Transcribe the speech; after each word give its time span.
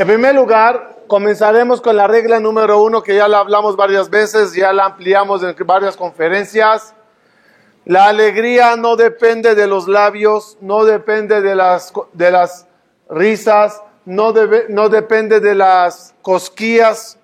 En 0.00 0.06
primer 0.06 0.34
lugar, 0.34 0.96
comenzaremos 1.08 1.82
con 1.82 1.94
la 1.94 2.06
regla 2.06 2.40
número 2.40 2.82
uno 2.82 3.02
que 3.02 3.16
ya 3.16 3.28
la 3.28 3.40
hablamos 3.40 3.76
varias 3.76 4.08
veces, 4.08 4.54
ya 4.54 4.72
la 4.72 4.86
ampliamos 4.86 5.42
en 5.42 5.54
varias 5.66 5.94
conferencias. 5.94 6.94
La 7.84 8.06
alegría 8.06 8.76
no 8.76 8.96
depende 8.96 9.54
de 9.54 9.66
los 9.66 9.88
labios, 9.88 10.56
no 10.62 10.86
depende 10.86 11.42
de 11.42 11.54
las, 11.54 12.66
risas, 13.10 13.82
no, 14.06 14.32
no 14.70 14.88
depende 14.88 15.38
de 15.38 15.54
las 15.54 16.14
cosquillas, 16.22 17.18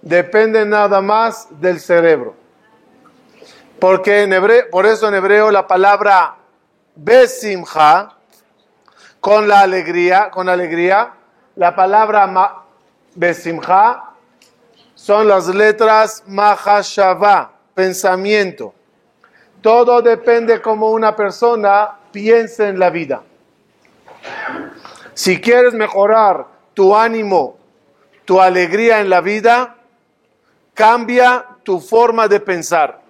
depende 0.00 0.64
nada 0.64 1.00
más 1.00 1.48
del 1.60 1.80
cerebro. 1.80 2.36
Porque 3.80 4.22
en 4.22 4.34
hebreo, 4.34 4.70
por 4.70 4.86
eso 4.86 5.08
en 5.08 5.14
hebreo 5.14 5.50
la 5.50 5.66
palabra 5.66 6.36
besimha, 6.94 8.16
con 9.18 9.48
la 9.48 9.62
alegría, 9.62 10.30
con 10.30 10.48
alegría, 10.48 11.14
la 11.56 11.74
palabra 11.74 12.64
besimha 13.14 14.10
son 14.94 15.28
las 15.28 15.48
letras 15.48 16.22
mahashava, 16.26 17.52
pensamiento. 17.74 18.74
Todo 19.60 20.02
depende 20.02 20.60
cómo 20.60 20.90
una 20.90 21.14
persona 21.14 21.98
piensa 22.12 22.68
en 22.68 22.78
la 22.78 22.90
vida. 22.90 23.22
Si 25.14 25.40
quieres 25.40 25.74
mejorar 25.74 26.46
tu 26.74 26.94
ánimo, 26.96 27.56
tu 28.24 28.40
alegría 28.40 29.00
en 29.00 29.10
la 29.10 29.20
vida, 29.20 29.76
cambia 30.74 31.46
tu 31.62 31.80
forma 31.80 32.28
de 32.28 32.40
pensar. 32.40 33.00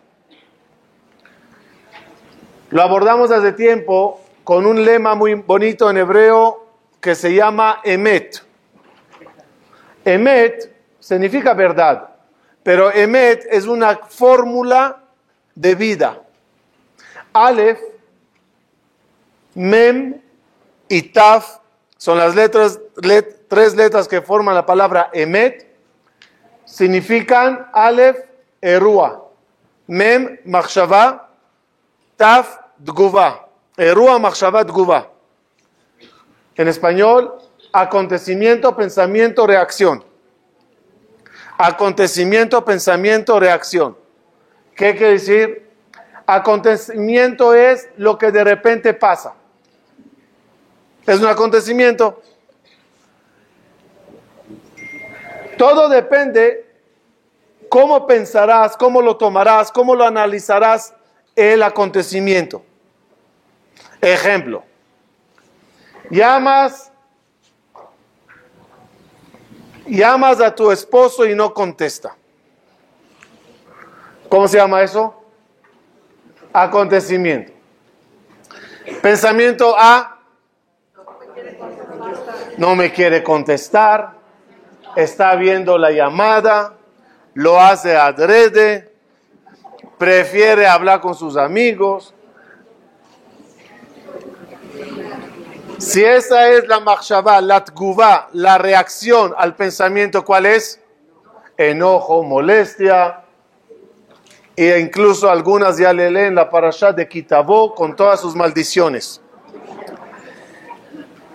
Lo 2.70 2.82
abordamos 2.82 3.30
hace 3.30 3.52
tiempo 3.52 4.20
con 4.42 4.66
un 4.66 4.84
lema 4.84 5.14
muy 5.14 5.34
bonito 5.34 5.88
en 5.90 5.98
hebreo 5.98 6.63
que 7.04 7.14
se 7.14 7.34
llama 7.34 7.82
Emet. 7.84 8.42
Emet 10.06 10.74
significa 10.98 11.52
verdad, 11.52 12.08
pero 12.62 12.90
Emet 12.90 13.46
es 13.50 13.66
una 13.66 13.98
fórmula 13.98 15.02
de 15.54 15.74
vida. 15.74 16.22
Aleph, 17.34 17.78
Mem 19.52 20.18
y 20.88 21.02
Taf 21.02 21.58
son 21.98 22.16
las 22.16 22.34
letras, 22.34 22.80
tres 23.48 23.74
letras 23.76 24.08
que 24.08 24.22
forman 24.22 24.54
la 24.54 24.64
palabra 24.64 25.10
Emet. 25.12 25.76
Significan 26.64 27.66
Aleph, 27.74 28.16
Erua, 28.62 29.28
Mem, 29.88 30.38
Machshava, 30.46 31.28
Taf, 32.16 32.60
Dguva. 32.78 33.46
Erua, 33.76 34.18
Machshava, 34.18 34.64
Dguva. 34.64 35.13
En 36.56 36.68
español, 36.68 37.34
acontecimiento, 37.72 38.76
pensamiento, 38.76 39.46
reacción. 39.46 40.04
Acontecimiento, 41.58 42.64
pensamiento, 42.64 43.38
reacción. 43.40 43.96
¿Qué 44.74 44.96
quiere 44.96 45.12
decir? 45.14 45.70
Acontecimiento 46.26 47.54
es 47.54 47.88
lo 47.96 48.16
que 48.18 48.30
de 48.30 48.44
repente 48.44 48.94
pasa. 48.94 49.34
Es 51.06 51.20
un 51.20 51.26
acontecimiento. 51.26 52.22
Todo 55.58 55.88
depende 55.88 56.66
cómo 57.68 58.06
pensarás, 58.06 58.76
cómo 58.76 59.02
lo 59.02 59.16
tomarás, 59.16 59.70
cómo 59.70 59.94
lo 59.94 60.04
analizarás 60.04 60.94
el 61.36 61.62
acontecimiento. 61.62 62.64
Ejemplo, 64.00 64.64
llamas, 66.10 66.92
llamas 69.86 70.40
a 70.40 70.54
tu 70.54 70.70
esposo 70.70 71.26
y 71.26 71.34
no 71.34 71.52
contesta. 71.52 72.16
¿Cómo 74.28 74.48
se 74.48 74.58
llama 74.58 74.82
eso? 74.82 75.14
Acontecimiento. 76.52 77.52
Pensamiento 79.00 79.74
A, 79.78 80.18
no 82.56 82.74
me 82.76 82.92
quiere 82.92 83.22
contestar, 83.22 84.12
está 84.96 85.34
viendo 85.34 85.78
la 85.78 85.90
llamada, 85.90 86.74
lo 87.34 87.60
hace 87.60 87.96
adrede, 87.96 88.92
prefiere 89.98 90.66
hablar 90.66 91.00
con 91.00 91.14
sus 91.14 91.36
amigos, 91.36 92.13
Si 95.84 96.02
esa 96.02 96.48
es 96.48 96.66
la 96.66 96.80
machshava, 96.80 97.42
la 97.42 97.62
tguva, 97.62 98.28
la 98.32 98.56
reacción 98.56 99.34
al 99.36 99.54
pensamiento, 99.54 100.24
¿cuál 100.24 100.46
es? 100.46 100.80
Enojo, 101.58 102.22
molestia. 102.22 103.20
E 104.56 104.78
incluso 104.78 105.28
algunas 105.30 105.76
ya 105.76 105.92
le 105.92 106.10
leen 106.10 106.36
la 106.36 106.48
parasha 106.48 106.90
de 106.92 107.06
Kitabó 107.06 107.74
con 107.74 107.94
todas 107.94 108.18
sus 108.18 108.34
maldiciones. 108.34 109.20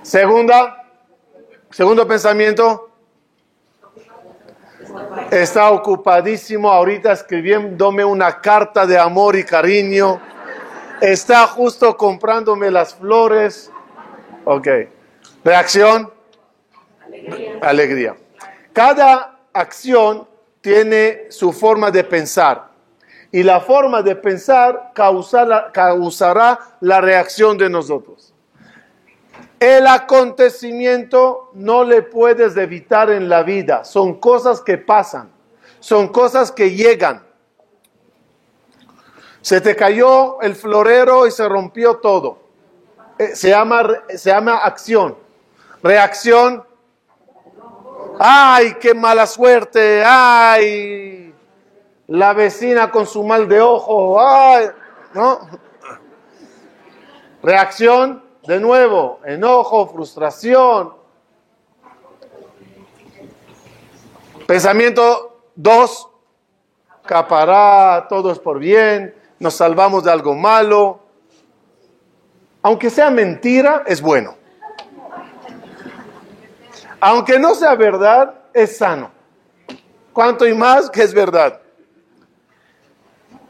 Segunda, 0.02 0.84
segundo 1.70 2.08
pensamiento. 2.08 2.90
Está 5.30 5.70
ocupadísimo 5.70 6.72
ahorita 6.72 7.12
escribiéndome 7.12 8.04
una 8.04 8.42
carta 8.42 8.88
de 8.88 8.98
amor 8.98 9.36
y 9.36 9.44
cariño. 9.44 10.20
Está 11.02 11.46
justo 11.46 11.96
comprándome 11.96 12.72
las 12.72 12.96
flores 12.96 13.72
Ok. 14.46 14.68
Reacción. 15.44 16.12
Alegría. 17.62 18.16
Cada 18.74 19.40
acción 19.54 20.28
tiene 20.62 21.28
su 21.30 21.52
forma 21.52 21.92
de 21.92 22.04
pensar. 22.04 22.70
Y 23.32 23.44
la 23.44 23.62
forma 23.62 24.02
de 24.02 24.16
pensar 24.16 24.92
causará 24.94 26.60
la 26.80 27.02
reacción 27.02 27.58
de 27.58 27.70
nosotros. 27.70 28.34
El 29.60 29.88
acontecimiento 29.88 31.52
no 31.54 31.84
le 31.84 32.02
puedes 32.02 32.56
evitar 32.56 33.10
en 33.10 33.28
la 33.30 33.44
vida. 33.44 33.84
Son 33.84 34.20
cosas 34.20 34.62
que 34.62 34.78
pasan. 34.78 35.30
Son 35.80 36.08
cosas 36.08 36.52
que 36.52 36.72
llegan. 36.72 37.24
Se 39.42 39.62
te 39.62 39.76
cayó 39.76 40.42
el 40.42 40.56
florero 40.56 41.28
y 41.28 41.32
se 41.32 41.48
rompió 41.48 41.98
todo. 41.98 42.39
Eh, 43.20 43.36
se, 43.36 43.50
llama, 43.50 43.86
se 44.16 44.30
llama 44.30 44.60
acción. 44.60 45.18
Reacción. 45.84 46.64
Ay, 48.18 48.76
qué 48.80 48.94
mala 48.94 49.28
suerte. 49.28 50.02
Ay, 50.06 51.36
la 52.08 52.32
vecina 52.32 52.90
con 52.90 53.06
su 53.06 53.22
mal 53.26 53.50
de 53.50 53.60
ojo. 53.60 54.22
Ay, 54.22 54.68
¿no? 55.14 55.38
Reacción, 57.44 58.24
de 58.48 58.58
nuevo, 58.62 59.20
enojo, 59.26 59.88
frustración. 59.88 60.94
Pensamiento 64.48 65.42
dos, 65.56 66.10
capará, 67.06 68.08
todo 68.08 68.32
es 68.32 68.40
por 68.40 68.60
bien, 68.60 69.14
nos 69.40 69.56
salvamos 69.56 70.06
de 70.06 70.12
algo 70.12 70.36
malo 70.36 71.09
aunque 72.62 72.90
sea 72.90 73.10
mentira, 73.10 73.84
es 73.86 74.02
bueno. 74.02 74.36
Aunque 77.00 77.40
no 77.40 77.56
sea 77.56 77.76
verdad, 77.76 78.34
es 78.54 78.78
sano. 78.78 79.12
Cuanto 80.12 80.46
y 80.46 80.54
más 80.54 80.90
que 80.90 81.04
es 81.04 81.14
verdad. 81.14 81.62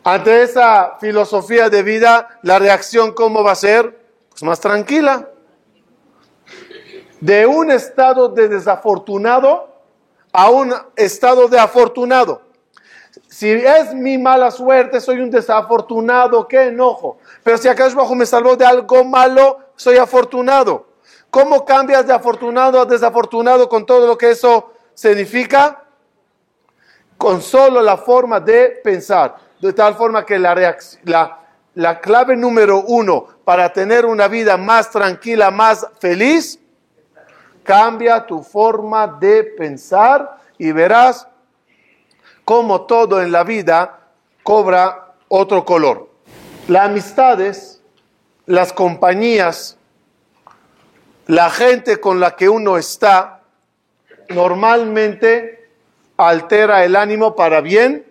Ante 0.03 0.43
esa 0.43 0.97
filosofía 0.99 1.69
de 1.69 1.83
vida, 1.83 2.39
la 2.43 2.59
reacción 2.59 3.13
cómo 3.13 3.43
va 3.43 3.53
a 3.53 3.55
ser? 3.55 3.99
Pues 4.29 4.43
más 4.43 4.59
tranquila. 4.59 5.29
De 7.19 7.45
un 7.45 7.71
estado 7.71 8.29
de 8.29 8.47
desafortunado 8.47 9.69
a 10.31 10.49
un 10.49 10.73
estado 10.95 11.47
de 11.47 11.59
afortunado. 11.59 12.48
Si 13.27 13.49
es 13.49 13.93
mi 13.93 14.17
mala 14.17 14.51
suerte, 14.51 14.99
soy 14.99 15.19
un 15.19 15.29
desafortunado, 15.29 16.47
qué 16.47 16.67
enojo. 16.67 17.17
Pero 17.43 17.57
si 17.57 17.67
acaso 17.67 17.95
bajo 17.95 18.15
me 18.15 18.25
salvó 18.25 18.55
de 18.55 18.65
algo 18.65 19.03
malo, 19.03 19.59
soy 19.75 19.97
afortunado. 19.97 20.87
¿Cómo 21.29 21.63
cambias 21.63 22.07
de 22.07 22.13
afortunado 22.13 22.81
a 22.81 22.85
desafortunado 22.85 23.69
con 23.69 23.85
todo 23.85 24.07
lo 24.07 24.17
que 24.17 24.31
eso 24.31 24.73
significa? 24.93 25.83
Con 27.17 27.41
solo 27.41 27.81
la 27.81 27.97
forma 27.97 28.39
de 28.39 28.79
pensar. 28.83 29.35
De 29.61 29.73
tal 29.73 29.95
forma 29.95 30.25
que 30.25 30.39
la 30.39 31.99
clave 32.01 32.35
número 32.35 32.83
uno 32.87 33.27
para 33.43 33.71
tener 33.71 34.05
una 34.05 34.27
vida 34.27 34.57
más 34.57 34.89
tranquila, 34.89 35.51
más 35.51 35.85
feliz, 35.99 36.59
cambia 37.63 38.25
tu 38.25 38.41
forma 38.41 39.05
de 39.05 39.43
pensar 39.43 40.39
y 40.57 40.71
verás 40.71 41.27
cómo 42.49 42.81
todo 42.87 43.21
en 43.21 43.31
la 43.31 43.43
vida 43.43 43.99
cobra 44.41 45.13
otro 45.27 45.65
color. 45.65 46.09
Las 46.67 46.85
amistades, 46.85 47.79
las 48.47 48.73
compañías, 48.73 49.77
la 51.27 51.51
gente 51.51 51.99
con 51.99 52.19
la 52.19 52.35
que 52.35 52.49
uno 52.49 52.79
está, 52.79 53.41
normalmente 54.29 55.69
altera 56.17 56.83
el 56.83 56.95
ánimo 56.95 57.35
para 57.35 57.61
bien 57.61 58.03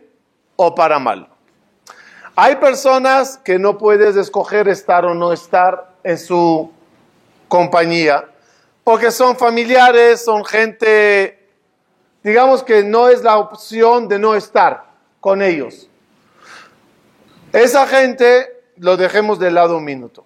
o 0.55 0.73
para 0.73 1.01
mal. 1.01 1.29
Hay 2.37 2.55
personas 2.57 3.39
que 3.39 3.59
no 3.59 3.77
puedes 3.77 4.15
escoger 4.15 4.69
estar 4.69 5.05
o 5.05 5.15
no 5.15 5.33
estar 5.33 5.97
en 6.05 6.17
su 6.17 6.71
compañía, 7.49 8.25
porque 8.85 9.11
son 9.11 9.37
familiares, 9.37 10.25
son 10.25 10.45
gente, 10.45 11.38
digamos 12.23 12.63
que 12.63 12.83
no 12.85 13.09
es 13.09 13.23
la 13.23 13.39
opción 13.39 14.09
de 14.09 14.19
no 14.19 14.35
estar 14.35 14.85
con 15.21 15.43
ellos. 15.43 15.89
Esa 17.53 17.87
gente 17.87 18.63
lo 18.77 18.97
dejemos 18.97 19.39
de 19.39 19.51
lado 19.51 19.79
un 19.79 19.85
minuto. 19.85 20.25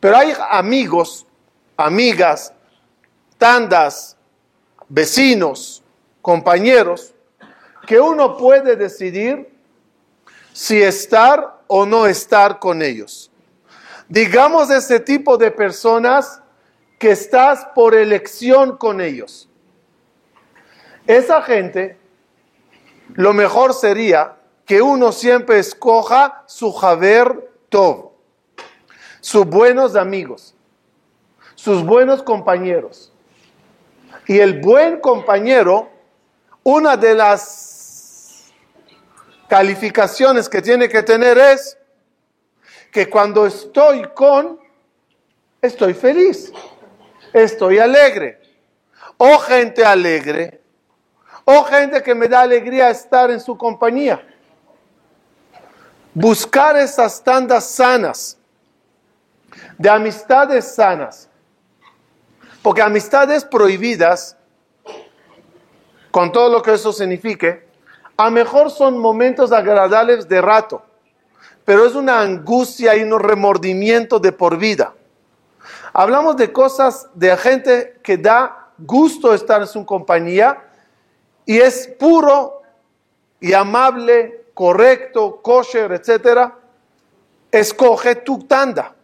Pero 0.00 0.16
hay 0.16 0.34
amigos, 0.50 1.26
amigas, 1.76 2.52
tandas, 3.38 4.16
vecinos, 4.88 5.82
compañeros, 6.20 7.14
que 7.86 8.00
uno 8.00 8.36
puede 8.36 8.76
decidir 8.76 9.48
si 10.52 10.82
estar 10.82 11.60
o 11.66 11.86
no 11.86 12.06
estar 12.06 12.58
con 12.58 12.82
ellos. 12.82 13.30
Digamos 14.08 14.70
ese 14.70 15.00
tipo 15.00 15.36
de 15.36 15.50
personas 15.50 16.40
que 16.98 17.10
estás 17.10 17.66
por 17.74 17.94
elección 17.94 18.76
con 18.76 19.00
ellos. 19.00 19.48
Esa 21.06 21.42
gente, 21.42 21.98
lo 23.14 23.34
mejor 23.34 23.74
sería 23.74 24.36
que 24.64 24.80
uno 24.80 25.12
siempre 25.12 25.58
escoja 25.58 26.42
su 26.46 26.72
Javer 26.72 27.50
Tov, 27.68 28.12
sus 29.20 29.44
buenos 29.44 29.96
amigos, 29.96 30.54
sus 31.54 31.84
buenos 31.84 32.22
compañeros. 32.22 33.12
Y 34.26 34.38
el 34.38 34.60
buen 34.60 35.00
compañero, 35.00 35.90
una 36.62 36.96
de 36.96 37.14
las 37.14 38.44
calificaciones 39.46 40.48
que 40.48 40.62
tiene 40.62 40.88
que 40.88 41.02
tener 41.02 41.36
es 41.36 41.76
que 42.90 43.10
cuando 43.10 43.44
estoy 43.44 44.08
con, 44.14 44.58
estoy 45.60 45.92
feliz, 45.92 46.50
estoy 47.34 47.78
alegre. 47.78 48.40
O 49.18 49.38
gente 49.38 49.84
alegre, 49.84 50.63
o 51.44 51.62
gente 51.64 52.02
que 52.02 52.14
me 52.14 52.28
da 52.28 52.40
alegría 52.40 52.90
estar 52.90 53.30
en 53.30 53.40
su 53.40 53.56
compañía. 53.56 54.26
Buscar 56.14 56.76
esas 56.76 57.22
tandas 57.22 57.68
sanas, 57.68 58.38
de 59.76 59.90
amistades 59.90 60.74
sanas. 60.74 61.28
Porque 62.62 62.80
amistades 62.80 63.44
prohibidas, 63.44 64.36
con 66.10 66.32
todo 66.32 66.48
lo 66.48 66.62
que 66.62 66.72
eso 66.72 66.92
signifique, 66.92 67.66
a 68.16 68.30
mejor 68.30 68.70
son 68.70 68.96
momentos 68.96 69.52
agradables 69.52 70.28
de 70.28 70.40
rato, 70.40 70.82
pero 71.64 71.84
es 71.84 71.94
una 71.94 72.20
angustia 72.20 72.96
y 72.96 73.02
un 73.02 73.18
remordimiento 73.18 74.18
de 74.20 74.32
por 74.32 74.56
vida. 74.56 74.94
Hablamos 75.92 76.36
de 76.36 76.52
cosas 76.52 77.08
de 77.14 77.36
gente 77.36 78.00
que 78.02 78.16
da 78.16 78.68
gusto 78.78 79.34
estar 79.34 79.60
en 79.60 79.66
su 79.66 79.84
compañía 79.84 80.62
y 81.46 81.58
es 81.58 81.88
puro 81.98 82.62
y 83.40 83.52
amable 83.52 84.46
correcto, 84.54 85.40
kosher, 85.42 85.92
etcétera, 85.92 86.56
escoge 87.50 88.16
tu 88.16 88.44
tanda. 88.44 88.94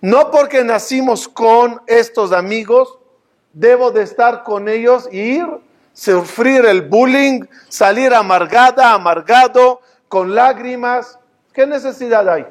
No 0.00 0.30
porque 0.30 0.64
nacimos 0.64 1.28
con 1.28 1.80
estos 1.86 2.32
amigos, 2.32 2.98
debo 3.52 3.90
de 3.90 4.02
estar 4.02 4.42
con 4.42 4.68
ellos 4.68 5.08
y 5.10 5.20
ir, 5.20 5.46
sufrir 5.92 6.64
el 6.64 6.82
bullying, 6.82 7.42
salir 7.68 8.12
amargada, 8.14 8.92
amargado, 8.92 9.80
con 10.08 10.34
lágrimas. 10.34 11.18
¿Qué 11.52 11.66
necesidad 11.66 12.28
hay? 12.28 12.46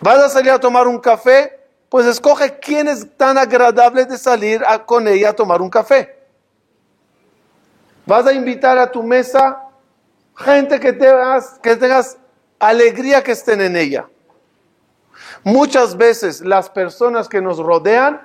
¿Vas 0.00 0.18
a 0.18 0.28
salir 0.28 0.52
a 0.52 0.60
tomar 0.60 0.86
un 0.86 0.98
café? 0.98 1.57
Pues 1.88 2.06
escoge 2.06 2.58
quién 2.58 2.88
es 2.88 3.06
tan 3.16 3.38
agradable 3.38 4.04
de 4.04 4.18
salir 4.18 4.62
con 4.84 5.08
ella 5.08 5.30
a 5.30 5.32
tomar 5.32 5.62
un 5.62 5.70
café. 5.70 6.18
Vas 8.04 8.26
a 8.26 8.32
invitar 8.32 8.78
a 8.78 8.90
tu 8.90 9.02
mesa 9.02 9.62
gente 10.36 10.78
que 10.78 10.92
tengas, 10.92 11.58
que 11.60 11.76
tengas 11.76 12.18
alegría 12.58 13.22
que 13.22 13.32
estén 13.32 13.60
en 13.60 13.76
ella. 13.76 14.08
Muchas 15.44 15.96
veces 15.96 16.40
las 16.40 16.68
personas 16.68 17.28
que 17.28 17.40
nos 17.40 17.58
rodean 17.58 18.20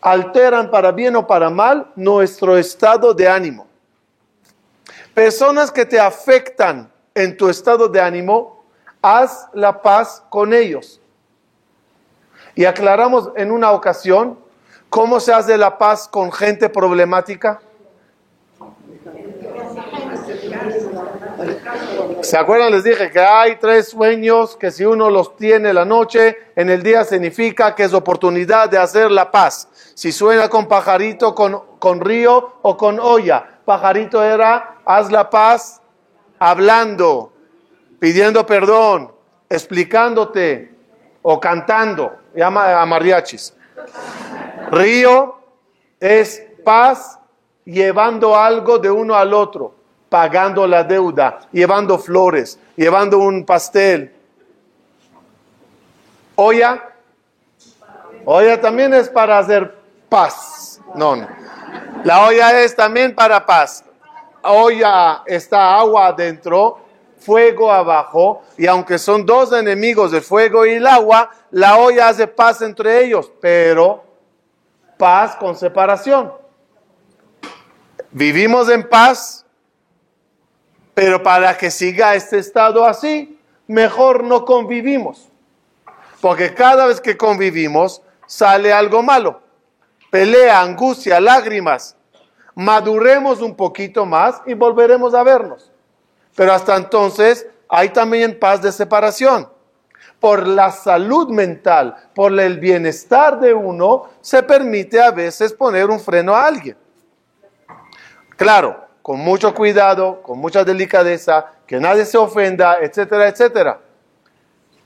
alteran 0.00 0.70
para 0.70 0.92
bien 0.92 1.16
o 1.16 1.26
para 1.26 1.48
mal 1.48 1.90
nuestro 1.96 2.58
estado 2.58 3.14
de 3.14 3.28
ánimo. 3.28 3.66
Personas 5.14 5.70
que 5.70 5.86
te 5.86 5.98
afectan 5.98 6.92
en 7.14 7.36
tu 7.36 7.48
estado 7.48 7.88
de 7.88 8.00
ánimo, 8.00 8.64
haz 9.00 9.48
la 9.54 9.80
paz 9.80 10.22
con 10.28 10.52
ellos. 10.52 11.00
Y 12.54 12.64
aclaramos 12.64 13.30
en 13.36 13.50
una 13.50 13.72
ocasión 13.72 14.38
cómo 14.88 15.18
se 15.20 15.32
hace 15.32 15.58
la 15.58 15.76
paz 15.78 16.08
con 16.08 16.30
gente 16.30 16.68
problemática. 16.68 17.60
¿Se 22.22 22.38
acuerdan? 22.38 22.72
Les 22.72 22.84
dije 22.84 23.10
que 23.10 23.20
hay 23.20 23.56
tres 23.56 23.88
sueños 23.88 24.56
que 24.56 24.70
si 24.70 24.84
uno 24.84 25.10
los 25.10 25.36
tiene 25.36 25.72
la 25.72 25.84
noche, 25.84 26.36
en 26.56 26.70
el 26.70 26.82
día 26.82 27.04
significa 27.04 27.74
que 27.74 27.84
es 27.84 27.92
oportunidad 27.92 28.70
de 28.70 28.78
hacer 28.78 29.10
la 29.10 29.30
paz. 29.30 29.68
Si 29.94 30.10
suena 30.10 30.48
con 30.48 30.66
pajarito, 30.66 31.34
con, 31.34 31.60
con 31.78 32.00
río 32.00 32.54
o 32.62 32.76
con 32.76 32.98
olla. 32.98 33.60
Pajarito 33.64 34.22
era, 34.22 34.76
haz 34.84 35.10
la 35.10 35.28
paz 35.28 35.82
hablando, 36.38 37.32
pidiendo 37.98 38.46
perdón, 38.46 39.12
explicándote 39.48 40.74
o 41.22 41.40
cantando. 41.40 42.23
Llama 42.34 42.80
a 42.80 42.86
mariachis. 42.86 43.54
Río 44.70 45.38
es 46.00 46.42
paz 46.64 47.18
llevando 47.64 48.36
algo 48.36 48.78
de 48.78 48.90
uno 48.90 49.14
al 49.14 49.32
otro 49.32 49.74
pagando 50.14 50.64
la 50.64 50.84
deuda, 50.84 51.40
llevando 51.50 51.98
flores, 51.98 52.56
llevando 52.76 53.18
un 53.18 53.44
pastel. 53.44 54.14
Olla, 56.36 56.90
olla 58.24 58.60
también 58.60 58.94
es 58.94 59.08
para 59.08 59.38
hacer 59.38 59.76
paz. 60.08 60.80
No, 60.94 61.16
no. 61.16 61.26
La 62.04 62.26
olla 62.26 62.60
es 62.62 62.76
también 62.76 63.12
para 63.12 63.44
paz. 63.44 63.84
Olla 64.40 65.22
está 65.26 65.76
agua 65.78 66.06
adentro, 66.06 66.78
fuego 67.18 67.72
abajo, 67.72 68.42
y 68.56 68.68
aunque 68.68 68.98
son 68.98 69.26
dos 69.26 69.52
enemigos, 69.52 70.12
el 70.12 70.22
fuego 70.22 70.64
y 70.64 70.74
el 70.74 70.86
agua, 70.86 71.28
la 71.54 71.78
olla 71.78 72.08
hace 72.08 72.26
paz 72.26 72.62
entre 72.62 73.04
ellos, 73.04 73.30
pero 73.40 74.04
paz 74.98 75.36
con 75.36 75.56
separación. 75.56 76.32
Vivimos 78.10 78.68
en 78.68 78.88
paz 78.88 79.44
pero 80.94 81.22
para 81.22 81.58
que 81.58 81.70
siga 81.70 82.14
este 82.14 82.38
estado 82.38 82.86
así, 82.86 83.38
mejor 83.66 84.22
no 84.22 84.44
convivimos. 84.44 85.28
Porque 86.20 86.54
cada 86.54 86.86
vez 86.86 87.00
que 87.00 87.16
convivimos 87.16 88.00
sale 88.26 88.72
algo 88.72 89.02
malo. 89.02 89.42
Pelea, 90.10 90.60
angustia, 90.60 91.20
lágrimas. 91.20 91.96
Maduremos 92.54 93.42
un 93.42 93.56
poquito 93.56 94.06
más 94.06 94.40
y 94.46 94.54
volveremos 94.54 95.12
a 95.12 95.24
vernos. 95.24 95.72
Pero 96.36 96.52
hasta 96.52 96.76
entonces 96.76 97.46
hay 97.68 97.88
también 97.88 98.38
paz 98.38 98.62
de 98.62 98.70
separación. 98.70 99.48
Por 100.24 100.48
la 100.48 100.70
salud 100.70 101.28
mental, 101.28 101.94
por 102.14 102.32
el 102.40 102.58
bienestar 102.58 103.38
de 103.38 103.52
uno, 103.52 104.08
se 104.22 104.42
permite 104.42 104.98
a 104.98 105.10
veces 105.10 105.52
poner 105.52 105.90
un 105.90 106.00
freno 106.00 106.34
a 106.34 106.46
alguien. 106.46 106.78
Claro, 108.34 108.86
con 109.02 109.20
mucho 109.20 109.52
cuidado, 109.52 110.22
con 110.22 110.38
mucha 110.38 110.64
delicadeza, 110.64 111.52
que 111.66 111.78
nadie 111.78 112.06
se 112.06 112.16
ofenda, 112.16 112.78
etcétera, 112.80 113.28
etcétera. 113.28 113.80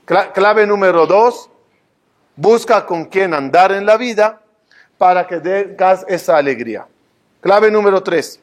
Clave 0.03 0.67
número 0.67 1.07
dos, 1.07 1.49
busca 2.35 2.85
con 2.85 3.05
quién 3.05 3.33
andar 3.33 3.71
en 3.71 3.85
la 3.85 3.95
vida 3.95 4.41
para 4.97 5.25
que 5.25 5.39
tengas 5.39 6.03
esa 6.09 6.35
alegría. 6.35 6.85
Clave 7.39 7.71
número 7.71 8.03
tres. 8.03 8.41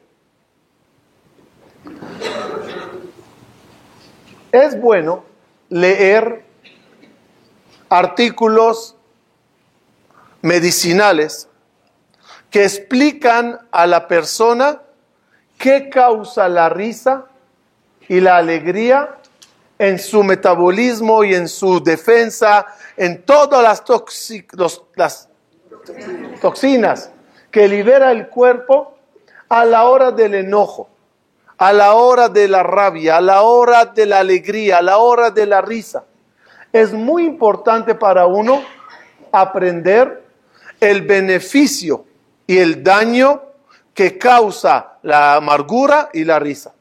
Es 4.51 4.81
bueno 4.81 5.25
leer 5.69 6.46
artículos 7.89 8.95
medicinales 10.41 11.47
que 12.49 12.63
explican 12.63 13.59
a 13.71 13.87
la 13.87 14.07
persona 14.07 14.81
¿Qué 15.57 15.89
causa 15.89 16.47
la 16.47 16.69
risa 16.69 17.25
y 18.07 18.19
la 18.19 18.37
alegría 18.37 19.15
en 19.79 19.99
su 19.99 20.23
metabolismo 20.23 21.23
y 21.23 21.33
en 21.33 21.47
su 21.47 21.83
defensa, 21.83 22.65
en 22.95 23.23
todas 23.23 23.63
las, 23.63 25.29
toxinas 26.41 27.11
que 27.49 27.67
libera 27.67 28.11
el 28.11 28.27
cuerpo 28.27 28.97
a 29.49 29.65
la 29.65 29.85
hora 29.85 30.11
del 30.11 30.35
enojo, 30.35 30.89
a 31.57 31.73
la 31.73 31.93
hora 31.93 32.29
de 32.29 32.47
la 32.47 32.61
rabia, 32.61 33.17
a 33.17 33.21
la 33.21 33.41
hora 33.41 33.85
de 33.85 34.05
la 34.05 34.19
alegría, 34.19 34.77
a 34.77 34.81
la 34.81 34.97
hora 34.97 35.31
de 35.31 35.45
la 35.47 35.61
risa. 35.61 36.03
Es 36.77 36.93
muy 36.93 37.25
importante 37.25 37.95
para 37.95 38.27
uno 38.27 38.63
aprender 39.31 40.23
el 40.79 41.01
beneficio 41.01 42.05
y 42.45 42.59
el 42.59 42.83
daño 42.83 43.41
que 43.95 44.19
causa 44.19 44.99
la 45.01 45.33
amargura 45.33 46.09
y 46.13 46.23
la 46.23 46.37
risa. 46.37 46.75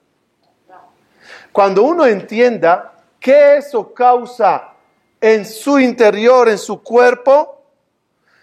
Cuando 1.50 1.83
uno 1.85 2.05
entienda 2.05 2.93
qué 3.19 3.57
eso 3.57 3.95
causa 3.95 4.75
en 5.19 5.47
su 5.47 5.79
interior, 5.79 6.50
en 6.50 6.59
su 6.59 6.83
cuerpo, 6.83 7.62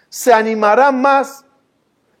se 0.08 0.32
animará 0.32 0.90
más 0.90 1.44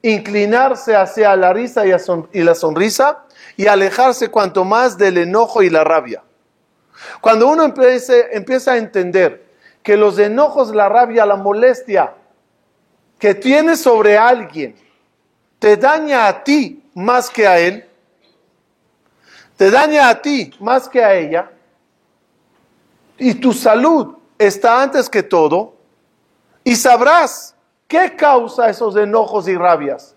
inclinarse 0.00 0.94
hacia 0.94 1.34
la 1.34 1.52
risa 1.52 1.82
y 1.84 2.42
la 2.44 2.54
sonrisa 2.54 3.24
y 3.56 3.66
alejarse 3.66 4.30
cuanto 4.30 4.64
más 4.64 4.96
del 4.96 5.18
enojo 5.18 5.60
y 5.64 5.70
la 5.70 5.82
rabia. 5.82 6.22
Cuando 7.20 7.48
uno 7.48 7.64
empieza, 7.64 8.72
a 8.72 8.76
entender 8.76 9.44
que 9.82 9.96
los 9.96 10.18
enojos, 10.18 10.74
la 10.74 10.88
rabia, 10.88 11.26
la 11.26 11.36
molestia 11.36 12.14
que 13.18 13.34
tienes 13.34 13.80
sobre 13.80 14.16
alguien 14.16 14.76
te 15.58 15.76
daña 15.76 16.26
a 16.26 16.44
ti 16.44 16.84
más 16.94 17.30
que 17.30 17.46
a 17.46 17.58
él, 17.58 17.88
te 19.56 19.70
daña 19.70 20.08
a 20.08 20.20
ti 20.20 20.52
más 20.60 20.88
que 20.88 21.02
a 21.02 21.14
ella, 21.14 21.50
y 23.16 23.34
tu 23.34 23.52
salud 23.52 24.16
está 24.38 24.82
antes 24.82 25.08
que 25.08 25.22
todo, 25.22 25.74
y 26.62 26.76
sabrás 26.76 27.54
qué 27.88 28.14
causa 28.16 28.68
esos 28.68 28.96
enojos 28.96 29.48
y 29.48 29.56
rabias. 29.56 30.14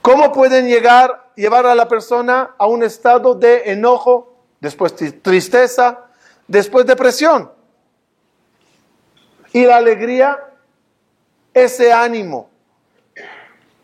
¿Cómo 0.00 0.32
pueden 0.32 0.66
llegar, 0.66 1.30
llevar 1.34 1.66
a 1.66 1.74
la 1.74 1.86
persona 1.86 2.54
a 2.56 2.66
un 2.66 2.82
estado 2.82 3.34
de 3.34 3.72
enojo, 3.72 4.37
después 4.60 4.94
tristeza, 5.22 6.06
después 6.46 6.86
depresión? 6.86 7.50
Y 9.52 9.64
la 9.64 9.76
alegría, 9.76 10.38
ese 11.54 11.92
ánimo, 11.92 12.50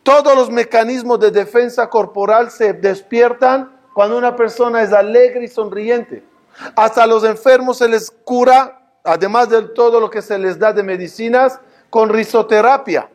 todos 0.02 0.36
los 0.36 0.50
mecanismos 0.50 1.18
de 1.18 1.30
defensa 1.30 1.88
corporal 1.88 2.50
se 2.50 2.74
despiertan 2.74 3.74
cuando 3.94 4.18
una 4.18 4.36
persona 4.36 4.82
es 4.82 4.92
alegre 4.92 5.44
y 5.44 5.48
sonriente. 5.48 6.22
Hasta 6.76 7.04
a 7.04 7.06
los 7.06 7.24
enfermos 7.24 7.78
se 7.78 7.88
les 7.88 8.10
cura, 8.10 8.80
además 9.02 9.48
de 9.48 9.62
todo 9.62 9.98
lo 9.98 10.10
que 10.10 10.20
se 10.20 10.38
les 10.38 10.58
da 10.58 10.72
de 10.72 10.82
medicinas, 10.82 11.58
con 11.88 12.10
risoterapia. 12.10 13.08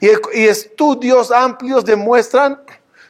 Y, 0.00 0.08
estudios 0.46 1.30
amplios 1.30 1.84
demuestran 1.84 2.62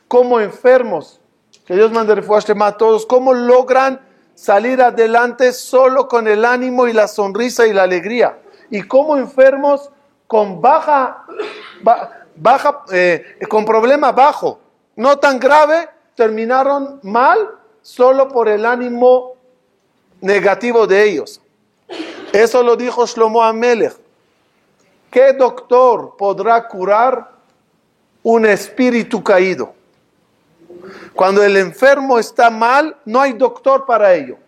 cómo 0.07 0.41
enfermos, 0.41 1.21
que 1.69 1.75
Dios 1.75 1.93
mande 1.93 2.15
refuerzo 2.15 2.55
a 2.65 2.77
todos, 2.79 3.05
cómo 3.05 3.35
logran 3.35 4.01
salir 4.35 4.81
adelante 4.81 5.53
solo 5.53 6.09
con 6.09 6.27
el 6.27 6.47
ánimo 6.47 6.89
y 6.89 6.95
la 6.95 7.07
sonrisa 7.07 7.67
y 7.67 7.75
la 7.75 7.83
alegría. 7.83 8.39
Y 8.71 8.85
cómo 8.85 9.19
enfermos 9.19 9.91
con 10.27 10.63
baja, 10.63 11.27
baja, 12.37 12.85
eh, 12.91 13.37
con 13.51 13.67
problema 13.67 14.13
bajo, 14.13 14.59
no 14.97 15.19
tan 15.19 15.39
grave, 15.39 15.91
terminaron 16.15 17.01
mal 17.03 17.51
solo 17.83 18.29
por 18.29 18.49
el 18.49 18.65
ánimo 18.65 19.35
negativo 20.23 20.87
de 20.87 21.05
ellos. 21.05 21.43
Eso 22.33 22.63
lo 22.63 22.77
dijo 22.77 23.05
Shlomo 23.05 23.45
Amelech. 23.45 23.93
¿Qué 25.11 25.35
doctor 25.35 26.17
podrá 26.17 26.67
curar 26.67 27.31
un 28.23 28.47
espíritu 28.47 29.23
caído? 29.23 29.75
Cuando 31.15 31.43
el 31.43 31.57
enfermo 31.57 32.19
está 32.19 32.51
mal, 32.51 32.97
no 33.05 33.21
hay 33.21 33.33
doctor 33.33 33.87
para 33.87 34.15
ello. 34.15 34.39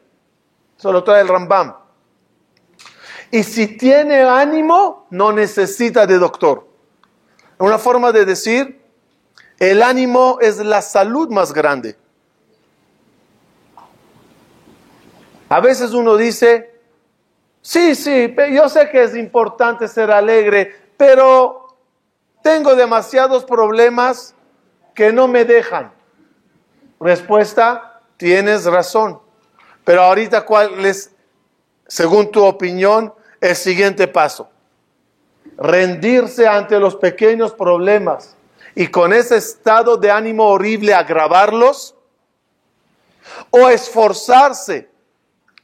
Solo 0.76 1.04
trae 1.04 1.20
el 1.22 1.28
Rambam. 1.28 1.74
Y 3.30 3.42
si 3.42 3.66
tiene 3.76 4.22
ánimo, 4.22 5.06
no 5.10 5.32
necesita 5.32 6.06
de 6.06 6.18
doctor. 6.18 6.66
Una 7.58 7.78
forma 7.78 8.10
de 8.12 8.24
decir, 8.24 8.80
el 9.58 9.82
ánimo 9.82 10.38
es 10.40 10.58
la 10.58 10.82
salud 10.82 11.28
más 11.28 11.52
grande. 11.52 11.96
A 15.48 15.60
veces 15.60 15.92
uno 15.92 16.16
dice, 16.16 16.80
sí, 17.60 17.94
sí, 17.94 18.34
yo 18.52 18.68
sé 18.68 18.88
que 18.88 19.02
es 19.02 19.16
importante 19.16 19.88
ser 19.88 20.10
alegre, 20.10 20.74
pero 20.96 21.76
tengo 22.42 22.74
demasiados 22.74 23.44
problemas 23.44 24.34
que 24.94 25.12
no 25.12 25.28
me 25.28 25.44
dejan. 25.44 25.92
Respuesta, 27.00 28.00
tienes 28.16 28.66
razón. 28.66 29.20
Pero 29.84 30.02
ahorita, 30.02 30.44
¿cuál 30.44 30.84
es, 30.84 31.10
según 31.88 32.30
tu 32.30 32.44
opinión, 32.44 33.12
el 33.40 33.56
siguiente 33.56 34.06
paso? 34.06 34.50
rendirse 35.60 36.48
ante 36.48 36.80
los 36.80 36.96
pequeños 36.96 37.52
problemas 37.52 38.34
y 38.74 38.86
con 38.88 39.12
ese 39.12 39.36
estado 39.36 39.96
de 39.96 40.10
ánimo 40.10 40.48
horrible 40.48 40.94
agravarlos, 40.94 41.94
o 43.50 43.68
esforzarse 43.68 44.88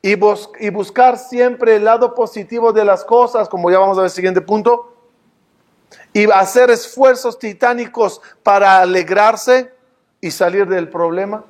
y, 0.02 0.12
y, 0.12 0.70
buscar 0.70 1.18
siempre 1.18 1.76
el 1.76 1.84
lado 1.84 2.14
positivo 2.14 2.72
de 2.72 2.84
las 2.84 3.04
cosas, 3.04 3.48
como 3.48 3.70
ya 3.70 3.78
vamos 3.78 3.96
a 3.96 4.02
ver 4.02 4.08
el 4.08 4.14
siguiente 4.14 4.40
punto, 4.40 4.94
y 6.12 6.30
hacer 6.30 6.70
esfuerzos 6.70 7.38
titánicos 7.38 8.20
para 8.42 8.80
alegrarse 8.80 9.72
y 10.26 10.30
salir 10.30 10.66
del 10.66 10.88
problema. 10.88 11.44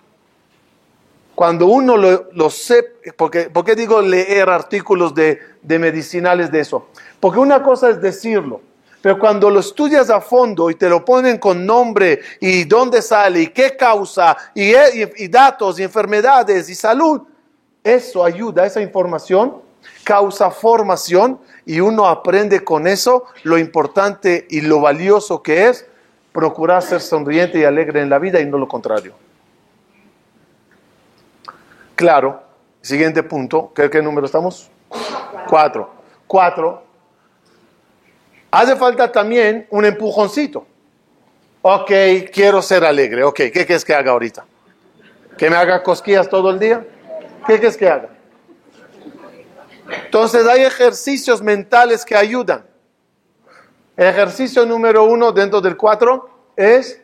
Cuando 1.35 1.67
uno 1.67 1.97
lo, 1.97 2.29
lo 2.33 2.51
sepa, 2.51 3.13
porque, 3.17 3.51
¿por 3.51 3.65
qué 3.65 3.75
digo 3.75 4.01
leer 4.01 4.49
artículos 4.49 5.15
de, 5.15 5.39
de 5.63 5.79
medicinales 5.79 6.51
de 6.51 6.61
eso? 6.61 6.89
Porque 7.21 7.39
una 7.39 7.63
cosa 7.63 7.91
es 7.91 8.01
decirlo, 8.01 8.61
pero 9.03 9.19
cuando 9.19 9.51
lo 9.51 9.61
estudias 9.61 10.11
a 10.11 10.21
fondo 10.21 10.71
y 10.71 10.75
te 10.75 10.89
lo 10.89 11.05
ponen 11.05 11.39
con 11.39 11.65
nombre 11.65 12.21
y 12.41 12.65
dónde 12.65 13.03
sale 13.03 13.43
y 13.43 13.47
qué 13.49 13.77
causa 13.77 14.37
y, 14.55 14.73
y, 14.75 15.29
datos 15.29 15.79
y 15.79 15.83
enfermedades 15.83 16.69
y 16.69 16.75
salud, 16.75 17.21
eso 17.85 18.25
ayuda, 18.25 18.67
esa 18.67 18.81
información 18.81 19.67
causa 20.03 20.51
formación 20.51 21.39
y 21.65 21.79
uno 21.81 22.07
aprende 22.07 22.65
con 22.65 22.87
eso 22.87 23.27
lo 23.45 23.59
importante 23.59 24.47
y 24.51 24.63
lo 24.63 24.81
valioso 24.81 25.43
que 25.43 25.69
es 25.69 25.87
procurar 26.37 26.83
ser 26.83 27.01
sonriente 27.01 27.59
y 27.59 27.65
alegre 27.65 28.03
en 28.03 28.11
la 28.11 28.19
vida 28.19 28.39
y 28.39 28.45
no 28.45 28.59
lo 28.59 28.69
contrario. 28.69 29.15
Claro, 31.95 32.43
siguiente 32.83 33.23
punto, 33.23 33.73
¿qué, 33.75 34.03
número 34.03 34.27
estamos? 34.27 34.71
Cuatro. 35.49 35.91
Cuatro 36.27 36.85
Hace 38.51 38.77
falta 38.77 39.11
también 39.11 39.67
un 39.71 39.87
empujoncito. 39.87 40.67
Ok, 41.63 41.91
quiero 42.33 42.61
ser 42.61 42.85
alegre. 42.85 43.25
Ok, 43.25 43.37
¿qué 43.37 43.51
quieres 43.51 43.85
que 43.85 43.95
haga 43.95 44.13
ahorita? 44.13 44.45
¿Que 45.39 45.49
me 45.49 45.57
haga 45.57 45.83
cosquillas 45.83 46.29
todo 46.29 46.51
el 46.51 46.59
día? 46.59 46.87
¿Qué 47.47 47.55
quieres 47.55 47.77
que 47.77 47.89
haga? 47.89 48.11
Entonces 50.05 50.47
hay 50.47 50.63
ejercicios 50.65 51.41
mentales 51.43 52.05
que 52.05 52.15
ayudan. 52.15 52.65
Ejercicio 53.97 54.67
número 54.67 55.05
uno 55.05 55.33
dentro 55.33 55.63
del 55.63 55.77
cuatro 55.77 56.29
es 56.55 57.01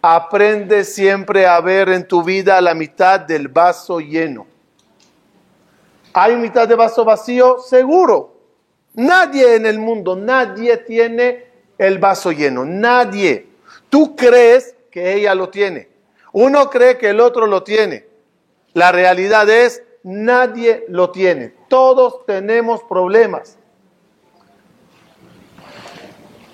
aprende 0.00 0.84
siempre 0.84 1.46
a 1.46 1.60
ver 1.60 1.88
en 1.88 2.06
tu 2.06 2.22
vida 2.22 2.60
la 2.60 2.74
mitad 2.74 3.18
del 3.18 3.48
vaso 3.48 3.98
lleno. 3.98 4.46
¿Hay 6.12 6.36
mitad 6.36 6.68
de 6.68 6.76
vaso 6.76 7.04
vacío? 7.04 7.58
Seguro. 7.58 8.36
Nadie 8.94 9.56
en 9.56 9.66
el 9.66 9.80
mundo, 9.80 10.14
nadie 10.14 10.76
tiene 10.78 11.46
el 11.76 11.98
vaso 11.98 12.30
lleno, 12.30 12.64
nadie. 12.64 13.48
Tú 13.90 14.14
crees 14.14 14.76
que 14.90 15.14
ella 15.14 15.34
lo 15.34 15.50
tiene. 15.50 15.88
Uno 16.32 16.70
cree 16.70 16.96
que 16.96 17.10
el 17.10 17.20
otro 17.20 17.46
lo 17.46 17.64
tiene. 17.64 18.06
La 18.72 18.92
realidad 18.92 19.50
es, 19.50 19.82
nadie 20.04 20.84
lo 20.88 21.10
tiene. 21.10 21.54
Todos 21.68 22.24
tenemos 22.24 22.82
problemas. 22.84 23.58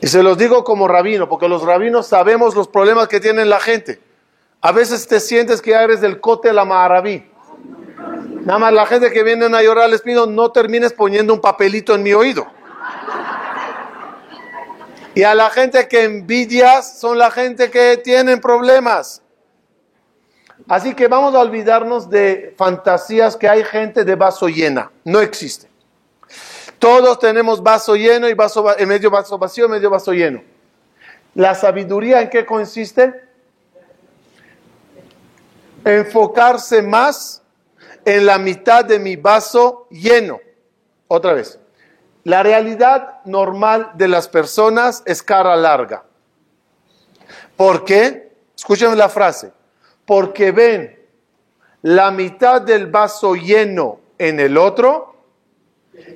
Y 0.03 0.09
se 0.09 0.21
los 0.25 0.37
digo 0.37 0.65
como 0.65 0.89
rabino, 0.89 1.29
porque 1.29 1.49
los 1.49 1.63
rabinos 1.63 2.09
sabemos 2.09 2.57
los 2.57 2.67
problemas 2.67 3.07
que 3.07 3.21
tiene 3.21 3.45
la 3.45 3.61
gente. 3.61 4.01
A 4.61 4.73
veces 4.73 5.07
te 5.07 5.21
sientes 5.21 5.63
que 5.63 5.73
eres 5.73 6.01
del 6.01 6.21
cote 6.21 6.53
la 6.53 6.65
maharabí. 6.65 7.31
Nada 8.45 8.59
más 8.59 8.73
la 8.73 8.85
gente 8.85 9.13
que 9.13 9.23
viene 9.23 9.45
a 9.47 9.63
llorar 9.63 9.89
les 9.89 10.03
pido 10.03 10.27
no 10.27 10.51
termines 10.51 10.93
poniendo 10.93 11.33
un 11.33 11.41
papelito 11.41 11.95
en 11.95 12.03
mi 12.03 12.13
oído. 12.15 12.49
Y 15.15 15.23
a 15.23 15.37
la 15.37 15.51
gente 15.51 15.87
que 15.87 16.03
envidias 16.03 16.99
son 16.99 17.17
la 17.17 17.31
gente 17.31 17.71
que 17.71 17.97
tienen 17.99 18.41
problemas. 18.41 19.23
Así 20.67 20.95
que 20.95 21.07
vamos 21.07 21.33
a 21.37 21.39
olvidarnos 21.39 22.11
de 22.11 22.55
fantasías 22.59 23.37
que 23.37 23.49
hay 23.49 23.63
gente 23.63 24.05
de 24.05 24.17
vaso 24.17 24.49
llena. 24.49 24.91
No 25.05 25.21
existe. 25.21 25.72
Todos 26.83 27.21
tenemos 27.21 27.63
vaso 27.63 27.95
lleno 27.95 28.29
y 28.29 28.35
vaso, 28.35 28.61
va- 28.65 28.75
medio 28.85 29.09
vaso 29.09 29.39
vacío, 29.39 29.69
medio 29.69 29.89
vaso 29.89 30.13
lleno. 30.13 30.43
¿La 31.37 31.55
sabiduría 31.55 32.21
en 32.23 32.29
qué 32.29 32.45
consiste? 32.45 33.23
Enfocarse 35.85 36.83
más 36.83 37.41
en 38.05 38.27
la 38.27 38.37
mitad 38.37 38.85
de 38.85 38.99
mi 38.99 39.15
vaso 39.15 39.87
lleno. 39.93 40.41
Otra 41.07 41.35
vez. 41.35 41.61
La 42.25 42.43
realidad 42.43 43.21
normal 43.27 43.93
de 43.95 44.09
las 44.09 44.27
personas 44.27 45.05
es 45.07 45.23
cara 45.23 45.55
larga. 45.55 46.03
¿Por 47.57 47.85
qué? 47.85 48.33
Escuchen 48.57 48.99
la 48.99 49.09
frase. 49.09 49.53
Porque 50.05 50.51
ven 50.51 50.99
la 51.83 52.11
mitad 52.11 52.61
del 52.61 52.89
vaso 52.89 53.37
lleno 53.37 54.01
en 54.19 54.41
el 54.41 54.59
otro 54.59 55.12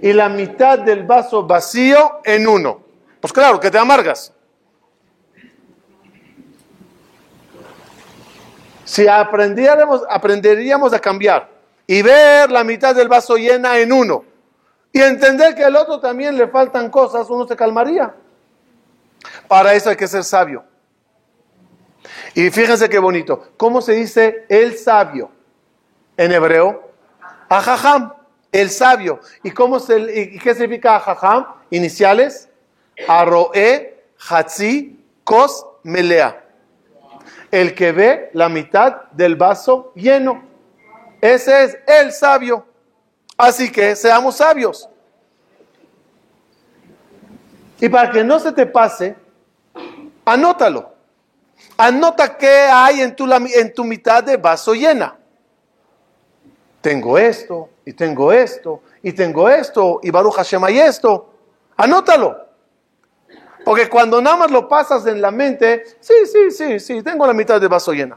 y 0.03 0.13
la 0.13 0.29
mitad 0.29 0.79
del 0.79 1.05
vaso 1.05 1.47
vacío 1.47 2.21
en 2.25 2.47
uno. 2.47 2.81
Pues 3.21 3.33
claro, 3.33 3.61
que 3.61 3.71
te 3.71 3.79
amargas. 3.79 4.33
Si 8.85 9.09
aprendiéramos, 9.09 10.03
aprenderíamos 10.09 10.93
a 10.93 11.01
cambiar 11.01 11.51
y 11.87 12.03
ver 12.03 12.51
la 12.51 12.63
mitad 12.63 12.95
del 12.95 13.09
vaso 13.09 13.37
llena 13.37 13.79
en 13.79 13.93
uno 13.93 14.25
y 14.93 15.01
entender 15.01 15.55
que 15.55 15.65
al 15.65 15.77
otro 15.77 16.01
también 16.01 16.39
le 16.39 16.49
faltan 16.49 16.91
cosas, 16.91 17.29
uno 17.29 17.47
se 17.47 17.57
calmaría. 17.57 18.15
Para 19.49 19.75
eso 19.75 19.91
hay 19.91 19.97
que 19.97 20.09
ser 20.09 20.25
sabio. 20.25 20.65
Y 22.35 22.51
fíjense 22.51 22.89
qué 22.89 22.99
bonito. 22.99 23.53
¿Cómo 23.57 23.83
se 23.83 23.93
dice 23.93 24.47
el 24.49 24.79
sabio 24.79 25.31
en 26.17 26.33
hebreo? 26.33 26.91
Ajajam, 27.49 28.13
el 28.53 28.71
sabio. 28.71 29.21
¿Y, 29.43 29.51
cómo 29.51 29.79
se, 29.81 29.99
y 29.99 30.39
qué 30.39 30.55
significa 30.55 30.97
ajajam? 30.97 31.47
Iniciales. 31.71 32.49
Aroe, 33.07 34.05
hatzi, 34.29 35.05
kos, 35.25 35.67
melea. 35.83 36.45
El 37.51 37.75
que 37.75 37.93
ve 37.93 38.31
la 38.33 38.49
mitad 38.49 39.03
del 39.13 39.37
vaso 39.37 39.93
lleno. 39.95 40.43
Ese 41.21 41.65
es 41.65 41.79
el 41.87 42.13
sabio. 42.13 42.67
Así 43.37 43.71
que 43.71 43.95
seamos 43.97 44.37
sabios. 44.37 44.89
Y 47.81 47.89
para 47.89 48.11
que 48.11 48.25
no 48.25 48.39
se 48.39 48.53
te 48.53 48.65
pase, 48.67 49.17
anótalo. 50.25 50.95
Anota 51.77 52.37
qué 52.37 52.69
hay 52.71 53.03
en 53.03 53.15
tu, 53.15 53.31
en 53.31 53.75
tu 53.75 53.85
mitad 53.85 54.25
de 54.25 54.37
vaso 54.37 54.75
llena. 54.75 55.17
Tengo 56.87 57.19
esto, 57.19 57.71
y 57.85 57.95
tengo 57.95 58.33
esto, 58.33 58.81
y 59.03 59.13
tengo 59.13 59.49
esto, 59.49 59.99
y 60.05 60.11
Baruch 60.13 60.35
Hashem 60.35 60.63
hay 60.63 60.79
esto. 60.79 61.35
Anótalo. 61.77 62.47
Porque 63.65 63.89
cuando 63.89 64.23
nada 64.23 64.37
más 64.37 64.53
lo 64.53 64.69
pasas 64.69 65.05
en 65.07 65.21
la 65.21 65.33
mente, 65.33 65.83
sí, 65.99 66.15
sí, 66.31 66.53
sí, 66.53 66.79
sí, 66.79 67.03
tengo 67.03 67.27
la 67.27 67.33
mitad 67.33 67.61
de 67.61 67.67
vaso 67.67 67.93
llena. 67.93 68.17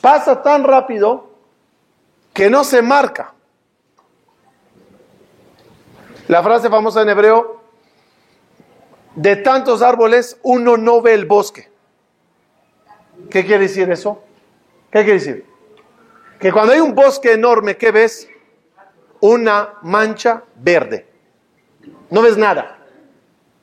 Pasa 0.00 0.40
tan 0.40 0.62
rápido 0.62 1.28
que 2.32 2.48
no 2.48 2.62
se 2.62 2.82
marca. 2.82 3.34
La 6.28 6.40
frase 6.40 6.70
famosa 6.70 7.02
en 7.02 7.08
hebreo, 7.08 7.62
de 9.16 9.34
tantos 9.34 9.82
árboles 9.82 10.38
uno 10.44 10.76
no 10.76 11.02
ve 11.02 11.14
el 11.14 11.26
bosque. 11.26 11.68
¿Qué 13.28 13.44
quiere 13.44 13.64
decir 13.64 13.90
eso? 13.90 14.22
¿Qué 14.92 15.02
quiere 15.02 15.14
decir? 15.14 15.47
Que 16.38 16.52
cuando 16.52 16.72
hay 16.72 16.80
un 16.80 16.94
bosque 16.94 17.32
enorme, 17.32 17.76
¿qué 17.76 17.90
ves? 17.90 18.28
Una 19.20 19.74
mancha 19.82 20.44
verde. 20.56 21.06
No 22.10 22.22
ves 22.22 22.36
nada. 22.36 22.78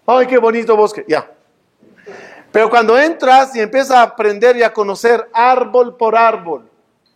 Ay, 0.06 0.28
qué 0.28 0.38
bonito 0.38 0.76
bosque. 0.76 1.06
Ya. 1.08 1.32
Pero 2.52 2.70
cuando 2.70 2.98
entras 3.00 3.56
y 3.56 3.62
empiezas 3.62 3.92
a 3.92 4.02
aprender 4.02 4.56
y 4.58 4.64
a 4.64 4.74
conocer 4.74 5.30
árbol 5.34 5.96
por 5.96 6.16
árbol, 6.16 6.70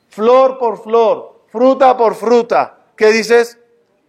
flor 0.09 0.57
por 0.57 0.81
flor, 0.81 1.43
fruta 1.49 1.95
por 1.95 2.15
fruta, 2.15 2.77
¿qué 2.95 3.07
dices? 3.11 3.57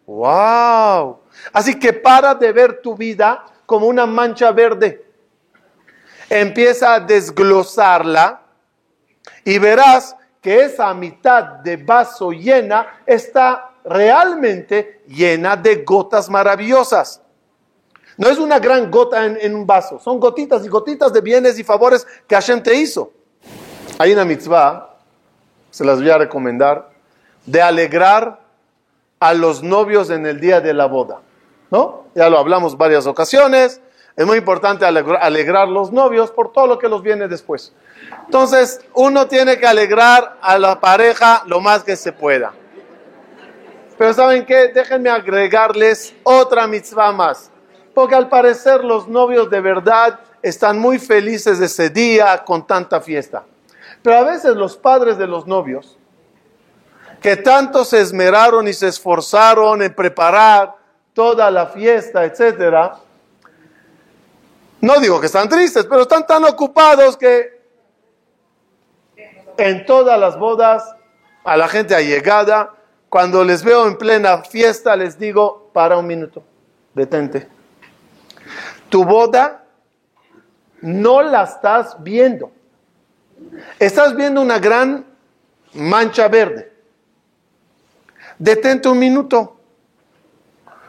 ¡Wow! 0.07 1.21
Así 1.53 1.79
que 1.79 1.93
para 1.93 2.35
de 2.35 2.53
ver 2.53 2.81
tu 2.81 2.97
vida 2.97 3.45
como 3.67 3.87
una 3.87 4.07
mancha 4.07 4.51
verde. 4.51 5.05
Empieza 6.29 6.95
a 6.95 7.01
desglosarla 7.01 8.43
y 9.45 9.59
verás 9.59 10.17
que 10.41 10.65
esa 10.65 10.93
mitad 10.95 11.45
de 11.63 11.77
vaso 11.77 12.33
llena 12.33 13.01
está 13.07 13.71
realmente 13.85 15.03
llena 15.07 15.57
de 15.57 15.77
gotas 15.85 16.29
maravillosas. 16.29 17.23
No 18.17 18.29
es 18.29 18.39
una 18.39 18.59
gran 18.59 18.91
gota 18.91 19.25
en, 19.25 19.55
un 19.55 19.67
vaso, 19.67 19.99
son 19.99 20.21
gotitas 20.21 20.65
y 20.65 20.69
gotitas 20.69 21.13
de 21.13 21.21
bienes 21.21 21.59
y 21.59 21.65
favores 21.65 22.07
que 22.27 22.35
Hashem 22.35 22.63
te 22.63 22.75
hizo. 22.75 23.13
Hay 23.99 24.13
una 24.13 24.25
mitzvah, 24.25 24.95
se 25.71 25.85
las 25.85 25.99
voy 26.01 26.11
a 26.11 26.19
recomendar, 26.19 26.91
de 27.47 27.63
alegrar 27.63 28.41
a 29.21 29.35
los 29.35 29.63
novios 29.63 30.11
en 30.11 30.27
el 30.27 30.41
día 30.41 30.61
de 30.61 30.75
la 30.75 30.87
boda. 30.87 31.21
¿No? 31.71 32.05
Ya 32.15 32.29
lo 32.29 32.39
hablamos 32.39 32.77
varias 32.77 33.07
ocasiones. 33.07 33.81
Es 34.17 34.27
muy 34.27 34.39
importante 34.39 34.85
alegrar, 34.85 35.23
alegrar 35.23 35.69
los 35.69 35.93
novios 35.93 36.31
por 36.31 36.53
todo 36.53 36.67
lo 36.67 36.79
que 36.79 36.89
los 36.89 37.03
viene 37.03 37.29
después. 37.29 37.73
Entonces, 38.25 38.81
uno 38.95 39.27
tiene 39.27 39.59
que 39.59 39.67
alegrar 39.67 40.39
a 40.41 40.59
la 40.59 40.81
pareja 40.81 41.43
lo 41.47 41.61
más 41.61 41.83
que 41.83 41.97
se 41.97 42.13
pueda. 42.13 42.53
Pero 43.99 44.15
¿saben 44.15 44.47
qué? 44.47 44.69
Déjenme 44.69 45.11
agregarles 45.11 46.15
otra 46.23 46.67
mitzvah 46.67 47.13
más. 47.13 47.51
Porque 47.95 48.15
al 48.15 48.29
parecer 48.29 48.85
los 48.85 49.09
novios 49.09 49.51
de 49.51 49.61
verdad 49.61 50.21
están 50.43 50.79
muy 50.79 50.99
felices 50.99 51.61
ese 51.61 51.91
día 51.91 52.43
con 52.45 52.67
tanta 52.67 53.01
fiesta. 53.01 53.45
Pero 54.03 54.17
a 54.17 54.23
veces 54.23 54.55
los 54.57 54.77
padres 54.77 55.19
de 55.19 55.27
los 55.27 55.47
novios, 55.47 55.99
que 57.21 57.37
tanto 57.37 57.85
se 57.85 58.01
esmeraron 58.01 58.67
y 58.69 58.73
se 58.73 58.89
esforzaron 58.89 59.83
en 59.83 59.95
preparar 59.95 60.75
toda 61.13 61.51
la 61.51 61.67
fiesta, 61.67 62.25
etcétera, 62.25 62.97
no 64.81 64.99
digo 64.99 65.21
que 65.21 65.27
están 65.27 65.49
tristes, 65.49 65.85
pero 65.85 66.03
están 66.03 66.27
tan 66.27 66.45
ocupados 66.45 67.17
que 67.17 67.60
en 69.69 69.87
todas 69.87 70.19
las 70.19 70.39
bodas, 70.39 70.85
a 71.45 71.57
la 71.57 71.69
gente 71.69 71.95
allegada, 71.95 72.75
cuando 73.09 73.45
les 73.45 73.65
veo 73.65 73.87
en 73.87 73.99
plena 73.99 74.39
fiesta, 74.45 74.95
les 74.97 75.19
digo, 75.19 75.71
para 75.73 75.99
un 75.99 76.07
minuto, 76.07 76.43
detente. 76.95 77.49
Tu 78.89 79.05
boda 79.05 79.65
no 80.81 81.23
la 81.23 81.45
estás 81.45 81.97
viendo. 82.03 82.53
Estás 83.79 84.15
viendo 84.15 84.41
una 84.41 84.59
gran 84.59 85.05
mancha 85.75 86.29
verde. 86.29 86.73
Detente 88.39 88.89
un 88.89 88.99
minuto. 88.99 89.57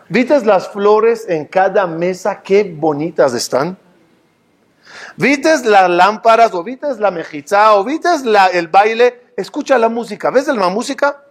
¿Viste 0.10 0.44
las 0.46 0.68
flores 0.68 1.28
en 1.30 1.46
cada 1.46 1.88
mesa? 1.88 2.42
Qué 2.42 2.64
bonitas 2.64 3.34
están. 3.34 3.78
¿Viste 5.16 5.50
las 5.66 5.90
lámparas? 5.90 6.54
¿O 6.54 6.64
viste 6.64 6.88
la 7.00 7.12
mejizá? 7.12 7.76
¿O 7.76 7.84
viste 7.84 8.10
la, 8.24 8.48
el 8.48 8.68
baile? 8.68 9.34
Escucha 9.36 9.78
la 9.78 9.90
música. 9.90 10.30
¿Ves 10.30 10.48
la 10.48 10.70
música? 10.70 11.24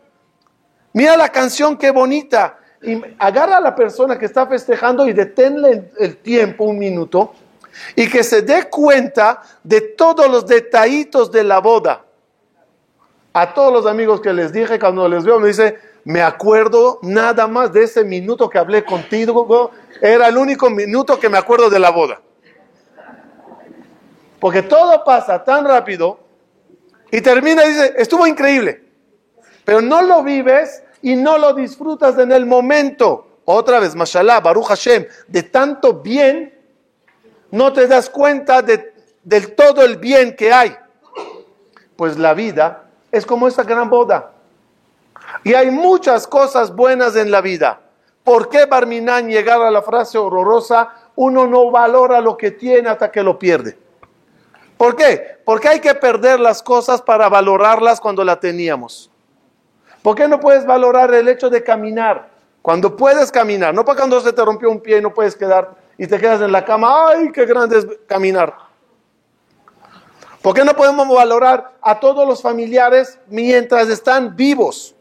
Mira 0.93 1.17
la 1.17 1.29
canción, 1.29 1.77
qué 1.77 1.91
bonita. 1.91 2.59
Y 2.83 3.01
agarra 3.19 3.59
a 3.59 3.61
la 3.61 3.75
persona 3.75 4.19
que 4.19 4.27
está 4.27 4.47
festejando 4.47 5.07
y 5.07 5.13
deténle 5.13 5.71
el, 5.71 5.91
el 5.99 6.17
tiempo, 6.17 6.65
un 6.65 6.79
minuto, 6.79 7.35
y 7.95 8.09
que 8.09 8.25
se 8.25 8.43
dé 8.43 8.69
cuenta 8.69 9.43
de 9.63 9.81
todos 9.81 10.29
los 10.29 10.47
detallitos 10.47 11.31
de 11.31 11.45
la 11.45 11.61
boda. 11.61 12.05
A 13.33 13.55
todos 13.55 13.73
los 13.73 13.87
amigos 13.87 14.21
que 14.21 14.33
les 14.33 14.53
dije, 14.53 14.79
cuando 14.79 15.09
les 15.09 15.25
veo, 15.25 15.39
me 15.39 15.49
dice, 15.49 15.79
me 16.05 16.23
acuerdo 16.23 16.99
nada 17.03 17.47
más 17.47 17.73
de 17.73 17.85
ese 17.85 18.03
minuto 18.03 18.49
que 18.49 18.59
hablé 18.59 18.85
contigo, 18.85 19.71
era 20.01 20.29
el 20.29 20.37
único 20.37 20.71
minuto 20.71 21.21
que 21.21 21.29
me 21.29 21.39
acuerdo 21.39 21.71
de 21.71 21.79
la 21.79 21.91
boda. 21.91 22.21
Porque 24.41 24.63
todo 24.63 25.05
pasa 25.05 25.45
tan 25.45 25.65
rápido 25.65 26.19
y 27.11 27.21
termina 27.21 27.65
y 27.65 27.69
dice, 27.69 27.95
estuvo 27.99 28.27
increíble, 28.27 28.83
pero 29.65 29.83
no 29.83 30.01
lo 30.01 30.23
vives 30.23 30.83
y 31.03 31.15
no 31.15 31.39
lo 31.39 31.53
disfrutas 31.53 32.19
en 32.19 32.33
el 32.33 32.47
momento. 32.47 33.27
Otra 33.45 33.81
vez, 33.81 33.95
mashallah, 33.95 34.41
Baruch 34.41 34.67
Hashem, 34.67 35.07
de 35.29 35.43
tanto 35.43 35.95
bien, 35.95 36.55
no 37.51 37.73
te 37.73 37.87
das 37.87 38.09
cuenta 38.09 38.63
de, 38.63 38.95
del 39.23 39.55
todo 39.55 39.85
el 39.85 39.97
bien 39.97 40.35
que 40.35 40.53
hay. 40.53 40.77
Pues 41.97 42.17
la 42.17 42.33
vida 42.33 42.85
es 43.13 43.27
como 43.27 43.47
esta 43.47 43.65
gran 43.65 43.91
boda. 43.91 44.33
Y 45.45 45.53
hay 45.55 45.71
muchas 45.71 46.27
cosas 46.27 46.75
buenas 46.75 47.15
en 47.17 47.31
la 47.31 47.41
vida. 47.41 47.81
¿Por 48.25 48.49
qué 48.49 48.67
Barminan 48.67 49.29
llegar 49.29 49.61
a 49.61 49.71
la 49.71 49.83
frase 49.83 50.17
horrorosa? 50.17 50.95
Uno 51.17 51.47
no 51.47 51.71
valora 51.71 52.21
lo 52.21 52.37
que 52.37 52.53
tiene 52.53 52.89
hasta 52.89 53.11
que 53.11 53.23
lo 53.23 53.39
pierde. 53.39 53.77
¿Por 54.81 54.97
qué? 54.97 55.37
Porque 55.45 55.69
hay 55.69 55.79
que 55.79 55.95
perder 55.95 56.41
las 56.41 56.63
cosas 56.63 57.03
para 57.03 57.29
valorarlas 57.29 58.01
cuando 58.01 58.25
las 58.25 58.41
teníamos. 58.41 59.11
¿Por 60.03 60.17
qué 60.17 60.27
no 60.27 60.41
puedes 60.41 60.65
valorar 60.65 61.13
el 61.13 61.29
hecho 61.29 61.51
de 61.51 61.63
caminar? 61.63 62.31
Cuando 62.63 62.97
puedes 62.97 63.31
caminar, 63.31 63.75
no 63.75 63.85
para 63.85 63.99
cuando 63.99 64.19
se 64.23 64.33
te 64.33 64.43
rompió 64.43 64.71
un 64.71 64.81
pie 64.81 64.97
y 64.97 65.03
no 65.03 65.13
puedes 65.13 65.37
quedar 65.37 65.77
y 65.99 66.07
te 66.07 66.19
quedas 66.19 66.41
en 66.41 66.51
la 66.51 66.65
cama, 66.65 67.11
ay, 67.11 67.31
qué 67.31 67.45
grande 67.45 67.77
es 67.77 67.87
caminar. 68.07 68.55
¿Por 70.41 70.55
qué 70.55 70.65
no 70.65 70.75
podemos 70.75 71.07
valorar 71.07 71.73
a 71.83 72.01
todos 72.01 72.27
los 72.27 72.41
familiares 72.41 73.19
mientras 73.29 73.87
están 73.91 74.35
vivos? 74.35 74.95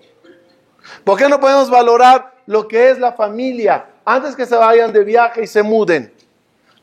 ¿Por 1.05 1.17
qué 1.17 1.29
no 1.29 1.39
podemos 1.39 1.69
valorar 1.69 2.33
lo 2.47 2.67
que 2.67 2.89
es 2.89 2.99
la 2.99 3.13
familia 3.13 3.85
antes 4.03 4.35
que 4.35 4.45
se 4.45 4.57
vayan 4.57 4.91
de 4.91 5.05
viaje 5.05 5.43
y 5.43 5.47
se 5.47 5.63
muden? 5.63 6.18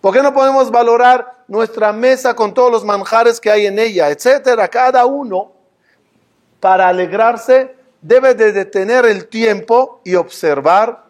¿Por 0.00 0.14
qué 0.14 0.22
no 0.22 0.32
podemos 0.32 0.70
valorar 0.70 1.34
nuestra 1.48 1.92
mesa 1.92 2.34
con 2.34 2.54
todos 2.54 2.70
los 2.70 2.84
manjares 2.84 3.40
que 3.40 3.50
hay 3.50 3.66
en 3.66 3.78
ella, 3.78 4.10
etcétera? 4.10 4.68
Cada 4.68 5.06
uno, 5.06 5.52
para 6.60 6.88
alegrarse, 6.88 7.74
debe 8.00 8.34
de 8.34 8.52
detener 8.52 9.04
el 9.06 9.26
tiempo 9.28 10.00
y 10.04 10.14
observar 10.14 11.04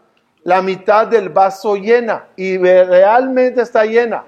la 0.44 0.62
mitad 0.62 1.08
del 1.08 1.28
vaso 1.28 1.76
llena 1.76 2.28
y 2.36 2.56
realmente 2.56 3.62
está 3.62 3.84
llena. 3.84 4.24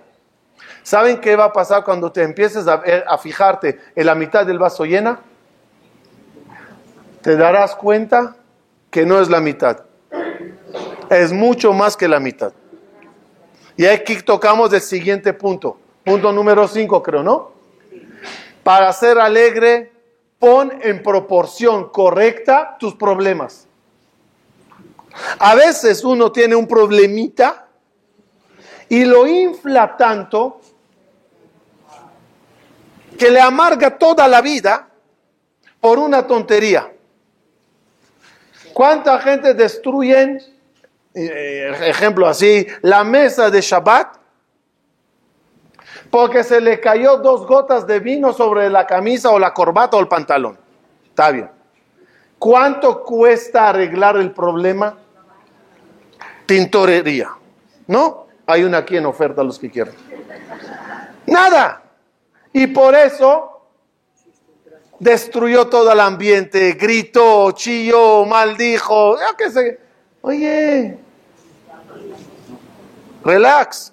¿Saben 0.82 1.20
qué 1.20 1.36
va 1.36 1.44
a 1.44 1.52
pasar 1.52 1.84
cuando 1.84 2.10
te 2.10 2.22
empieces 2.22 2.66
a, 2.66 2.82
a 3.06 3.18
fijarte 3.18 3.78
en 3.94 4.06
la 4.06 4.14
mitad 4.14 4.44
del 4.44 4.58
vaso 4.58 4.84
llena? 4.84 5.20
Te 7.22 7.36
darás 7.36 7.74
cuenta 7.76 8.36
que 8.90 9.06
no 9.06 9.20
es 9.20 9.30
la 9.30 9.40
mitad. 9.40 9.84
Es 11.10 11.32
mucho 11.32 11.72
más 11.72 11.96
que 11.96 12.08
la 12.08 12.20
mitad. 12.20 12.52
Y 13.78 13.86
aquí 13.86 14.20
tocamos 14.22 14.72
el 14.72 14.80
siguiente 14.80 15.32
punto. 15.32 15.78
Punto 16.04 16.32
número 16.32 16.66
5, 16.66 17.00
creo, 17.00 17.22
¿no? 17.22 17.52
Para 18.64 18.92
ser 18.92 19.20
alegre, 19.20 19.92
pon 20.40 20.72
en 20.82 21.00
proporción 21.00 21.88
correcta 21.90 22.76
tus 22.80 22.96
problemas. 22.96 23.68
A 25.38 25.54
veces 25.54 26.02
uno 26.02 26.32
tiene 26.32 26.56
un 26.56 26.66
problemita 26.66 27.68
y 28.88 29.04
lo 29.04 29.28
infla 29.28 29.96
tanto 29.96 30.60
que 33.16 33.30
le 33.30 33.40
amarga 33.40 33.96
toda 33.96 34.26
la 34.26 34.40
vida 34.40 34.88
por 35.80 36.00
una 36.00 36.26
tontería. 36.26 36.92
¿Cuánta 38.72 39.20
gente 39.20 39.54
destruyen, 39.54 40.42
eh, 41.26 41.88
ejemplo 41.88 42.26
así, 42.26 42.66
la 42.82 43.04
mesa 43.04 43.50
de 43.50 43.60
Shabbat? 43.60 44.16
Porque 46.10 46.42
se 46.42 46.60
le 46.60 46.80
cayó 46.80 47.18
dos 47.18 47.46
gotas 47.46 47.86
de 47.86 48.00
vino 48.00 48.32
sobre 48.32 48.70
la 48.70 48.86
camisa 48.86 49.30
o 49.30 49.38
la 49.38 49.52
corbata 49.52 49.96
o 49.96 50.00
el 50.00 50.08
pantalón. 50.08 50.58
Está 51.04 51.30
bien. 51.30 51.50
¿Cuánto 52.38 53.02
cuesta 53.02 53.68
arreglar 53.68 54.16
el 54.16 54.32
problema? 54.32 54.96
Tintorería. 56.46 57.30
¿No? 57.88 58.26
Hay 58.46 58.64
una 58.64 58.78
aquí 58.78 58.96
en 58.96 59.06
oferta 59.06 59.42
los 59.42 59.58
que 59.58 59.70
quieran. 59.70 59.94
Nada. 61.26 61.82
Y 62.52 62.68
por 62.68 62.94
eso 62.94 63.58
destruyó 64.98 65.66
todo 65.68 65.92
el 65.92 66.00
ambiente, 66.00 66.72
gritó, 66.72 67.52
chilló, 67.52 68.24
maldijo, 68.24 69.16
ya 69.18 69.50
sé. 69.50 69.80
Oye, 70.20 70.98
relax. 73.24 73.92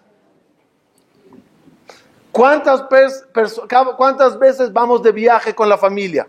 ¿Cuántas, 2.32 2.84
¿Cuántas 3.98 4.38
veces 4.38 4.74
vamos 4.74 5.02
de 5.02 5.12
viaje 5.12 5.56
con 5.56 5.70
la 5.70 5.78
familia? 5.78 6.28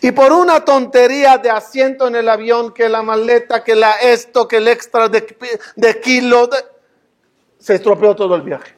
Y 0.00 0.12
por 0.12 0.32
una 0.32 0.64
tontería 0.64 1.38
de 1.38 1.48
asiento 1.48 2.08
en 2.08 2.16
el 2.16 2.28
avión, 2.28 2.72
que 2.72 2.88
la 2.88 3.02
maleta, 3.02 3.62
que 3.64 3.74
la 3.74 3.92
esto, 3.92 4.46
que 4.46 4.56
el 4.58 4.68
extra 4.68 5.08
de, 5.08 5.36
de 5.76 6.00
kilo, 6.00 6.50
se 7.58 7.76
estropeó 7.76 8.14
todo 8.14 8.34
el 8.34 8.42
viaje. 8.42 8.74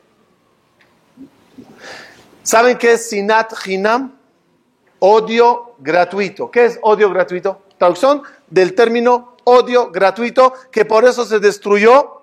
¿Saben 2.42 2.78
qué 2.78 2.92
es 2.92 3.10
Sinat 3.10 3.52
Hinam? 3.66 4.16
Odio 5.00 5.74
gratuito. 5.78 6.50
¿Qué 6.50 6.66
es 6.66 6.78
odio 6.82 7.10
gratuito? 7.10 7.62
Traducción 7.78 8.22
del 8.48 8.74
término 8.74 9.36
odio 9.44 9.90
gratuito, 9.90 10.52
que 10.70 10.84
por 10.84 11.04
eso 11.04 11.24
se 11.24 11.40
destruyó 11.40 12.17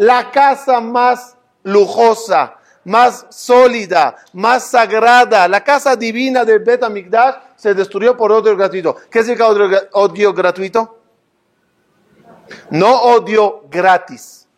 la 0.00 0.30
casa 0.30 0.80
más 0.80 1.36
lujosa, 1.62 2.56
más 2.84 3.26
sólida, 3.28 4.16
más 4.32 4.70
sagrada, 4.70 5.46
la 5.46 5.62
casa 5.62 5.94
divina 5.94 6.42
del 6.42 6.60
Bet 6.60 6.82
Amikdash 6.82 7.34
se 7.54 7.74
destruyó 7.74 8.16
por 8.16 8.32
odio 8.32 8.56
gratuito. 8.56 8.96
¿Qué 9.10 9.22
significa 9.22 9.48
odio 9.92 10.32
gratuito? 10.32 10.98
No 12.70 13.02
odio 13.02 13.64
gratis. 13.70 14.48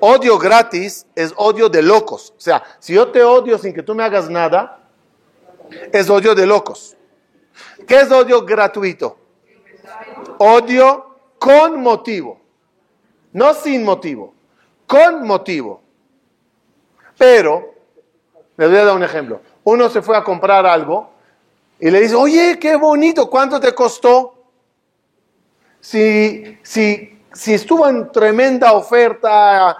Odio 0.00 0.38
gratis 0.38 1.04
es 1.14 1.34
odio 1.36 1.68
de 1.68 1.82
locos. 1.82 2.32
O 2.34 2.40
sea, 2.40 2.62
si 2.78 2.94
yo 2.94 3.08
te 3.08 3.22
odio 3.22 3.58
sin 3.58 3.74
que 3.74 3.82
tú 3.82 3.94
me 3.94 4.04
hagas 4.04 4.30
nada, 4.30 4.88
es 5.92 6.08
odio 6.08 6.34
de 6.34 6.46
locos. 6.46 6.96
¿Qué 7.86 8.00
es 8.00 8.10
odio 8.10 8.42
gratuito? 8.46 9.18
Odio 10.38 11.14
con 11.38 11.82
motivo. 11.82 12.37
No 13.32 13.54
sin 13.54 13.84
motivo, 13.84 14.34
con 14.86 15.26
motivo. 15.26 15.82
Pero, 17.16 17.74
les 18.56 18.68
voy 18.68 18.78
a 18.78 18.84
dar 18.84 18.96
un 18.96 19.02
ejemplo. 19.02 19.40
Uno 19.64 19.88
se 19.88 20.02
fue 20.02 20.16
a 20.16 20.24
comprar 20.24 20.66
algo 20.66 21.10
y 21.78 21.90
le 21.90 22.00
dice, 22.00 22.14
oye, 22.14 22.58
qué 22.58 22.76
bonito, 22.76 23.28
¿cuánto 23.28 23.60
te 23.60 23.74
costó? 23.74 24.34
Si, 25.80 26.58
si, 26.62 27.20
si 27.32 27.54
estuvo 27.54 27.86
en 27.88 28.10
tremenda 28.10 28.72
oferta, 28.72 29.76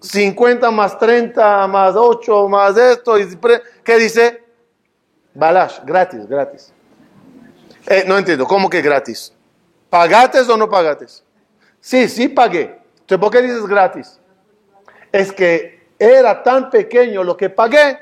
50 0.00 0.70
más 0.70 0.98
30 0.98 1.66
más 1.68 1.94
8 1.96 2.48
más 2.48 2.76
esto, 2.76 3.14
¿qué 3.84 3.96
dice? 3.98 4.44
Balash, 5.34 5.78
gratis, 5.84 6.26
gratis. 6.26 6.72
Eh, 7.86 8.04
no 8.06 8.18
entiendo, 8.18 8.46
¿cómo 8.46 8.68
que 8.68 8.82
gratis? 8.82 9.32
¿Pagates 9.88 10.48
o 10.48 10.56
no 10.56 10.68
pagates? 10.68 11.24
Sí, 11.82 12.08
sí 12.08 12.28
pagué. 12.28 12.78
Entonces, 13.00 13.18
¿por 13.18 13.30
qué 13.30 13.42
dices 13.42 13.66
gratis? 13.66 14.18
Es 15.10 15.32
que 15.32 15.88
era 15.98 16.42
tan 16.42 16.70
pequeño 16.70 17.24
lo 17.24 17.36
que 17.36 17.50
pagué 17.50 17.98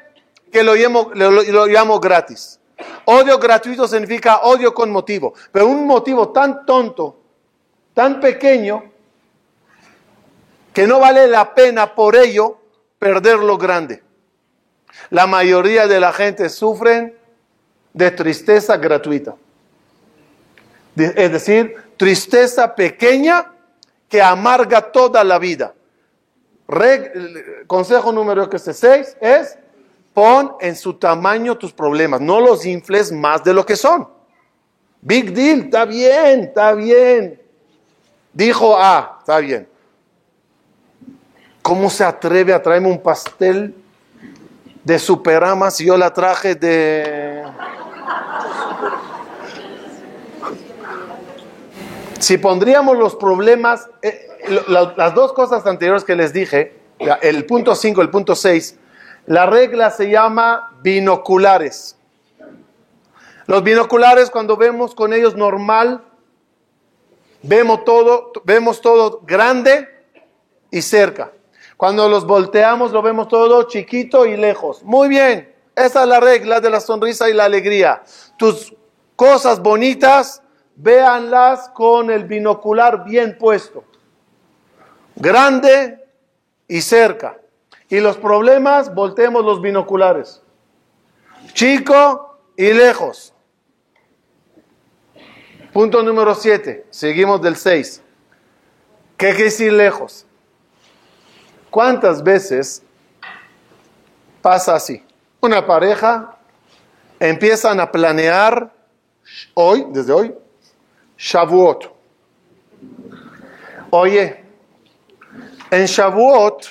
que 0.53 0.63
lo 0.63 0.75
llamo, 0.75 1.11
lo, 1.15 1.67
llamo 1.67 1.99
gratis. 1.99 2.61
Odio 3.07 3.39
gratuito 3.39 3.89
significa 3.89 4.41
odio 4.43 4.75
con 4.75 4.91
motivo, 4.91 5.35
pero 5.51 5.67
un 5.67 5.87
motivo 5.87 6.29
tan 6.29 6.67
tonto, 6.67 7.21
tan 7.95 8.21
pequeño, 8.21 8.85
que 10.75 10.87
no 10.87 11.01
vale 11.01 11.27
la 11.27 11.55
pena 11.55 11.95
por 11.95 12.17
ello 12.17 12.59
perder 12.99 13.39
lo 13.39 13.57
grande. 13.57 14.03
La 15.09 15.27
mayoría 15.27 15.87
de 15.87 16.01
la 16.01 16.13
gente 16.13 16.49
sufren 16.51 17.15
de 17.93 18.11
tristeza 18.11 18.77
gratuita. 18.77 19.37
Es 20.97 21.33
decir, 21.33 21.77
tristeza 21.97 22.75
pequeña 22.75 23.53
que 24.11 24.21
amarga 24.21 24.83
toda 24.83 25.25
la 25.25 25.39
vida. 25.39 25.73
consejo 27.67 28.13
número 28.13 28.51
6 28.53 29.17
es 29.21 29.57
pon 30.13 30.57
en 30.61 30.75
su 30.75 30.95
tamaño 30.95 31.57
tus 31.57 31.73
problemas, 31.73 32.21
no 32.21 32.41
los 32.41 32.67
infles 32.67 33.13
más 33.13 33.43
de 33.45 33.55
lo 33.55 33.65
que 33.65 33.77
son. 33.77 34.09
Big 35.01 35.33
deal, 35.33 35.61
está 35.61 35.85
bien, 35.85 36.41
está 36.41 36.75
bien. 36.75 37.41
Dijo 38.33 38.77
A, 38.77 39.19
está 39.21 39.39
bien. 39.39 39.69
¿Cómo 41.63 41.89
se 41.89 42.05
atreve 42.05 42.53
a 42.53 42.61
traerme 42.61 42.89
un 42.89 43.01
pastel 43.01 43.75
de 44.83 44.99
superama 44.99 45.71
si 45.71 45.87
yo 45.87 45.97
la 45.97 46.13
traje 46.13 46.55
de... 46.55 47.45
Si 52.21 52.37
pondríamos 52.37 52.99
los 52.99 53.17
problemas, 53.17 53.89
eh, 54.03 54.29
las 54.69 55.15
dos 55.15 55.33
cosas 55.33 55.67
anteriores 55.67 56.05
que 56.05 56.15
les 56.15 56.33
dije, 56.33 56.79
el 57.23 57.47
punto 57.47 57.75
5, 57.75 58.03
el 58.03 58.11
punto 58.11 58.35
6, 58.35 58.79
la 59.27 59.47
regla 59.47 59.91
se 59.91 60.11
llama 60.11 60.77
binoculares. 60.83 61.97
Los 63.47 63.63
binoculares, 63.63 64.31
cuando 64.31 64.57
vemos 64.57 64.95
con 64.95 65.13
ellos 65.13 65.35
normal, 65.35 66.05
vemos 67.43 67.85
todo, 67.85 68.33
vemos 68.45 68.81
todo 68.83 69.23
grande 69.25 69.89
y 70.71 70.83
cerca. 70.83 71.33
Cuando 71.79 72.09
los 72.09 72.27
volteamos 72.27 72.93
lo 72.93 73.01
vemos 73.01 73.29
todo 73.29 73.63
chiquito 73.63 74.27
y 74.27 74.37
lejos. 74.37 74.83
Muy 74.83 75.09
bien, 75.09 75.55
esa 75.75 76.03
es 76.03 76.09
la 76.09 76.21
regla 76.21 76.61
de 76.61 76.69
la 76.69 76.81
sonrisa 76.81 77.31
y 77.31 77.33
la 77.33 77.47
alegría. 77.47 78.03
Tus 78.37 78.75
cosas 79.17 79.61
bonitas, 79.61 80.43
véanlas 80.77 81.69
con 81.71 82.11
el 82.11 82.25
binocular 82.25 83.05
bien 83.05 83.37
puesto. 83.39 83.85
Grande 85.17 86.05
y 86.69 86.81
cerca. 86.81 87.39
Y 87.89 88.01
los 88.01 88.17
problemas, 88.17 88.95
volteemos 88.95 89.45
los 89.45 89.61
binoculares. 89.61 90.43
Chico 91.53 92.39
y 92.57 92.73
lejos. 92.73 93.35
Punto 95.73 96.03
número 96.03 96.35
7. 96.35 96.87
Seguimos 96.91 97.43
del 97.43 97.57
6. 97.57 98.03
¿Qué 99.17 99.29
quiere 99.29 99.45
decir 99.45 99.73
lejos? 99.73 100.25
¿Cuántas 101.71 102.23
veces 102.23 102.83
pasa 104.41 104.75
así? 104.75 105.05
Una 105.41 105.67
pareja 105.67 106.39
empiezan 107.19 107.81
a 107.81 107.93
planear 107.93 108.73
hoy, 109.55 109.87
desde 109.91 110.13
hoy, 110.13 110.35
Shavuot. 111.21 111.85
Oye, 113.91 114.43
en 115.71 115.85
Shavuot 115.85 116.67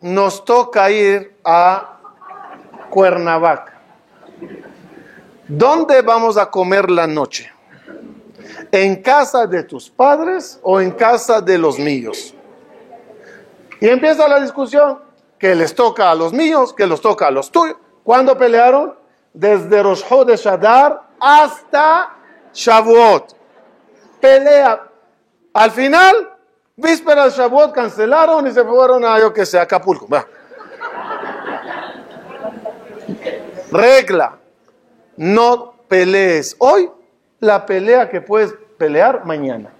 nos 0.00 0.42
toca 0.42 0.90
ir 0.90 1.36
a 1.44 1.98
Cuernavaca. 2.88 3.78
¿Dónde 5.46 6.00
vamos 6.00 6.38
a 6.38 6.50
comer 6.50 6.90
la 6.90 7.06
noche? 7.06 7.52
¿En 8.72 9.02
casa 9.02 9.46
de 9.46 9.64
tus 9.64 9.90
padres 9.90 10.58
o 10.62 10.80
en 10.80 10.92
casa 10.92 11.42
de 11.42 11.58
los 11.58 11.78
míos? 11.78 12.34
Y 13.82 13.88
empieza 13.88 14.26
la 14.28 14.40
discusión, 14.40 15.00
que 15.38 15.54
les 15.54 15.74
toca 15.74 16.10
a 16.10 16.14
los 16.14 16.32
míos, 16.32 16.72
que 16.72 16.86
los 16.86 17.02
toca 17.02 17.26
a 17.26 17.30
los 17.30 17.50
tuyos. 17.50 17.76
¿Cuándo 18.02 18.38
pelearon? 18.38 18.94
Desde 19.34 19.82
Rosh 19.82 20.04
de 20.24 20.36
Shadar 20.36 21.02
hasta 21.20 22.16
Shavuot. 22.54 23.39
Pelea. 24.20 24.80
Al 25.52 25.70
final, 25.70 26.30
víspera 26.76 27.28
de 27.28 27.72
cancelaron 27.72 28.46
y 28.46 28.52
se 28.52 28.64
fueron 28.64 29.04
a, 29.04 29.18
yo 29.18 29.32
que 29.32 29.44
sé, 29.44 29.58
Acapulco. 29.58 30.06
Regla. 33.70 34.36
No 35.16 35.74
pelees 35.88 36.56
hoy 36.58 36.90
la 37.40 37.66
pelea 37.66 38.08
que 38.08 38.20
puedes 38.20 38.54
pelear 38.78 39.24
mañana. 39.24 39.70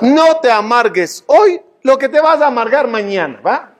No 0.00 0.38
te 0.40 0.50
amargues 0.50 1.24
hoy 1.26 1.60
lo 1.82 1.98
que 1.98 2.08
te 2.08 2.20
vas 2.20 2.40
a 2.40 2.48
amargar 2.48 2.86
mañana, 2.86 3.40
¿va? 3.44 3.70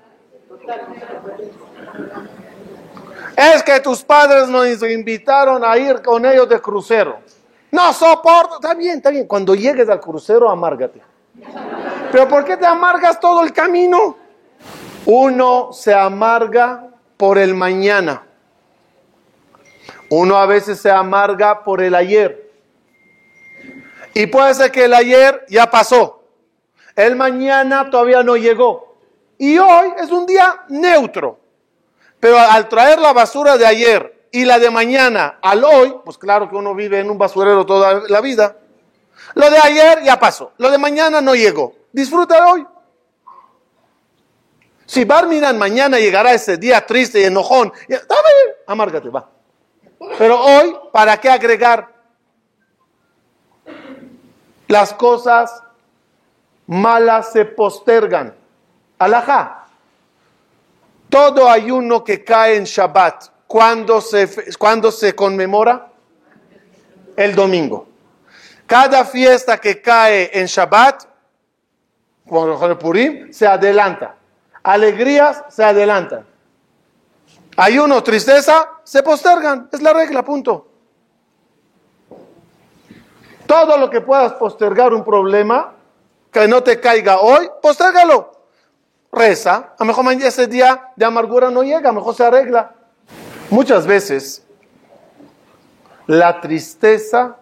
Es 3.37 3.63
que 3.63 3.79
tus 3.81 4.03
padres 4.03 4.49
nos 4.49 4.67
invitaron 4.83 5.65
a 5.65 5.77
ir 5.77 6.01
con 6.03 6.25
ellos 6.25 6.49
de 6.49 6.61
crucero. 6.61 7.21
No 7.71 7.93
soporto. 7.93 8.57
Está 8.57 8.75
bien, 8.75 8.99
está 8.99 9.11
bien. 9.11 9.27
Cuando 9.27 9.55
llegues 9.55 9.89
al 9.89 10.01
crucero, 10.01 10.49
amárgate. 10.51 11.03
Pero 12.13 12.29
¿por 12.29 12.45
qué 12.45 12.57
te 12.57 12.67
amargas 12.67 13.21
todo 13.21 13.43
el 13.43 13.53
camino? 13.53 14.17
Uno 15.07 15.73
se 15.73 15.95
amarga 15.95 16.89
por 17.17 17.39
el 17.39 17.55
mañana. 17.55 18.23
Uno 20.09 20.37
a 20.37 20.47
veces 20.47 20.81
se 20.81 20.91
amarga 20.91 21.65
por 21.65 21.83
el 21.83 21.95
ayer. 21.95 22.51
Y 24.15 24.27
puede 24.27 24.55
ser 24.55 24.71
que 24.71 24.85
el 24.85 24.95
ayer 24.95 25.45
ya 25.49 25.71
pasó. 25.71 26.25
El 26.95 27.17
mañana 27.17 27.91
todavía 27.91 28.23
no 28.23 28.37
llegó. 28.37 28.97
Y 29.37 29.59
hoy 29.59 29.93
es 29.99 30.11
un 30.11 30.25
día 30.25 30.65
neutro. 30.69 31.39
Pero 32.19 32.39
al 32.39 32.69
traer 32.69 32.99
la 32.99 33.13
basura 33.13 33.59
de 33.59 33.67
ayer 33.67 34.16
y 34.37 34.45
la 34.45 34.59
de 34.59 34.69
mañana 34.69 35.39
al 35.41 35.65
hoy, 35.65 35.97
pues 36.05 36.19
claro 36.19 36.51
que 36.51 36.57
uno 36.57 36.75
vive 36.75 37.01
en 37.01 37.09
un 37.09 37.17
basurero 37.17 37.65
toda 37.65 38.03
la 38.07 38.21
vida. 38.21 38.55
Lo 39.33 39.49
de 39.49 39.57
ayer 39.57 40.03
ya 40.05 40.21
pasó. 40.21 40.53
Lo 40.59 40.71
de 40.71 40.77
mañana 40.77 41.23
no 41.23 41.35
llegó. 41.35 41.75
Disfruta 41.91 42.47
hoy. 42.47 42.67
Si 44.85 45.07
Barminan 45.07 45.57
mañana 45.57 45.99
llegará 45.99 46.35
ese 46.35 46.59
día 46.59 46.85
triste 46.85 47.23
y 47.23 47.25
enojón, 47.25 47.73
bien, 47.89 48.03
amárgate, 48.67 49.09
va. 49.09 49.27
Pero 50.19 50.39
hoy, 50.39 50.77
¿para 50.93 51.19
qué 51.19 51.31
agregar? 51.31 51.89
Las 54.69 54.93
cosas 54.93 55.63
malas 56.67 57.33
se 57.33 57.47
postergan. 57.47 58.35
Alajá. 58.99 59.67
Todo 61.09 61.49
ayuno 61.49 62.05
que 62.05 62.23
cae 62.23 62.57
en 62.57 62.65
Shabbat, 62.65 63.31
¿cuándo 63.47 64.01
se, 64.01 64.27
se 64.27 65.15
conmemora? 65.15 65.89
El 67.17 67.35
domingo. 67.35 67.89
Cada 68.67 69.05
fiesta 69.05 69.59
que 69.59 69.81
cae 69.81 70.31
en 70.33 70.47
Shabbat, 70.47 71.05
con 72.29 72.71
el 72.71 72.77
Purim, 72.77 73.33
se 73.33 73.47
adelanta. 73.47 74.17
Alegrías 74.63 75.45
se 75.49 75.63
adelantan. 75.63 76.27
Ayuno, 77.57 78.03
tristeza, 78.03 78.69
se 78.85 79.03
postergan. 79.03 79.69
Es 79.73 79.81
la 79.81 79.93
regla, 79.93 80.25
punto. 80.25 80.69
Todo 83.47 83.79
lo 83.79 83.89
que 83.89 84.01
puedas 84.01 84.33
postergar 84.33 84.93
un 84.93 85.05
problema, 85.05 85.73
que 86.33 86.49
no 86.49 86.63
te 86.63 86.81
caiga 86.81 87.21
hoy, 87.21 87.49
postérgalo. 87.63 88.33
Reza, 89.13 89.55
a 89.55 89.77
lo 89.79 89.87
mejor 89.87 90.13
ese 90.13 90.49
día 90.49 90.91
de 90.97 91.05
amargura 91.05 91.49
no 91.49 91.63
llega, 91.63 91.89
a 91.89 91.93
mejor 91.93 92.15
se 92.15 92.25
arregla. 92.25 92.75
Muchas 93.51 93.87
veces 93.87 94.43
la 96.07 96.41
tristeza 96.41 97.37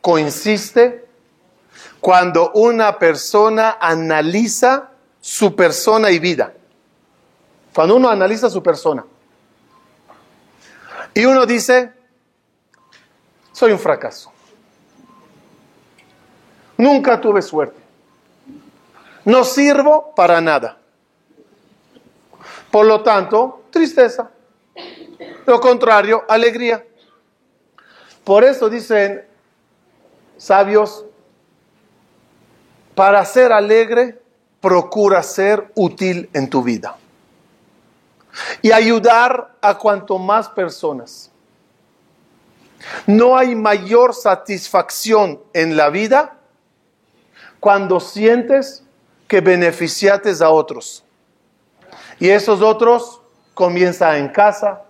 coincide 0.00 1.06
cuando 2.00 2.52
una 2.52 2.98
persona 2.98 3.76
analiza 3.80 4.90
su 5.20 5.54
persona 5.54 6.10
y 6.10 6.18
vida. 6.18 6.54
Cuando 7.74 7.96
uno 7.96 8.08
analiza 8.08 8.48
su 8.48 8.62
persona. 8.62 9.04
Y 11.12 11.24
uno 11.24 11.44
dice, 11.44 11.92
soy 13.52 13.72
un 13.72 13.78
fracaso. 13.78 14.32
Nunca 16.78 17.20
tuve 17.20 17.42
suerte. 17.42 17.80
No 19.24 19.44
sirvo 19.44 20.14
para 20.14 20.40
nada. 20.40 20.78
Por 22.70 22.86
lo 22.86 23.02
tanto, 23.02 23.64
tristeza. 23.70 24.30
Lo 25.46 25.60
contrario, 25.60 26.24
alegría. 26.28 26.84
Por 28.24 28.44
eso 28.44 28.68
dicen 28.68 29.24
sabios, 30.36 31.04
para 32.94 33.24
ser 33.24 33.52
alegre, 33.52 34.20
procura 34.60 35.22
ser 35.22 35.70
útil 35.74 36.28
en 36.32 36.50
tu 36.50 36.62
vida 36.62 36.96
y 38.62 38.72
ayudar 38.72 39.56
a 39.60 39.78
cuanto 39.78 40.18
más 40.18 40.48
personas. 40.48 41.30
No 43.06 43.36
hay 43.36 43.54
mayor 43.54 44.14
satisfacción 44.14 45.40
en 45.52 45.76
la 45.76 45.90
vida 45.90 46.38
cuando 47.60 48.00
sientes 48.00 48.84
que 49.28 49.40
beneficiates 49.40 50.40
a 50.40 50.50
otros. 50.50 51.04
Y 52.18 52.28
esos 52.28 52.62
otros 52.62 53.20
comienzan 53.56 54.16
en 54.16 54.28
casa, 54.28 54.82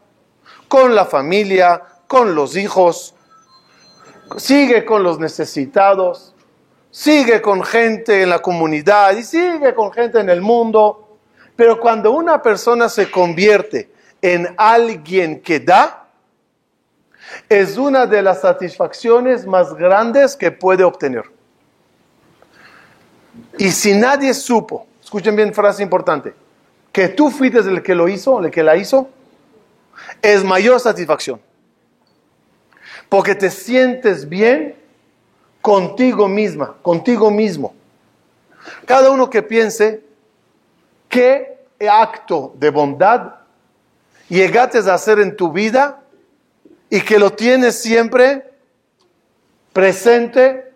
con 0.67 0.93
la 0.97 1.05
familia, 1.05 1.81
con 2.09 2.35
los 2.35 2.57
hijos, 2.57 3.15
sigue 4.37 4.85
con 4.85 5.05
los 5.05 5.21
necesitados, 5.21 6.35
sigue 6.91 7.41
con 7.41 7.63
gente 7.63 8.23
en 8.23 8.29
la 8.29 8.41
comunidad 8.41 9.17
y 9.17 9.23
sigue 9.23 9.73
con 9.73 9.93
gente 9.93 10.19
en 10.19 10.29
el 10.29 10.41
mundo. 10.41 11.17
Pero 11.55 11.79
cuando 11.79 12.11
una 12.11 12.43
persona 12.43 12.89
se 12.89 13.09
convierte 13.09 13.93
en 14.21 14.53
alguien 14.57 15.41
que 15.41 15.61
da, 15.61 16.09
es 17.49 17.79
una 17.79 18.05
de 18.05 18.21
las 18.21 18.41
satisfacciones 18.41 19.47
más 19.47 19.75
grandes 19.75 20.35
que 20.35 20.51
puede 20.51 20.83
obtener. 20.83 21.23
Y 23.59 23.71
si 23.71 23.95
nadie 23.95 24.35
supo, 24.35 24.89
escuchen 25.01 25.37
bien 25.37 25.55
frase 25.55 25.85
importante, 25.85 26.35
que 26.97 27.11
tú 27.11 27.31
fuiste 27.31 27.59
el 27.59 27.83
que 27.83 27.95
lo 27.95 28.09
hizo, 28.09 28.43
el 28.43 28.51
que 28.51 28.63
la 28.63 28.75
hizo, 28.75 29.11
es 30.23 30.43
mayor 30.43 30.81
satisfacción. 30.81 31.39
Porque 33.11 33.35
te 33.35 33.51
sientes 33.51 34.27
bien 34.27 34.75
contigo 35.61 36.27
misma, 36.27 36.75
contigo 36.81 37.31
mismo. 37.31 37.75
Cada 38.87 39.11
uno 39.11 39.29
que 39.29 39.43
piense, 39.43 40.05
¿Qué 41.11 41.59
acto 41.87 42.55
de 42.57 42.71
bondad 42.71 43.35
llegaste 44.31 44.79
a 44.79 44.95
hacer 44.95 45.19
en 45.19 45.37
tu 45.37 45.53
vida 45.53 46.03
y 46.89 47.03
que 47.03 47.19
lo 47.19 47.31
tienes 47.31 47.79
siempre 47.79 48.51
presente? 49.75 50.73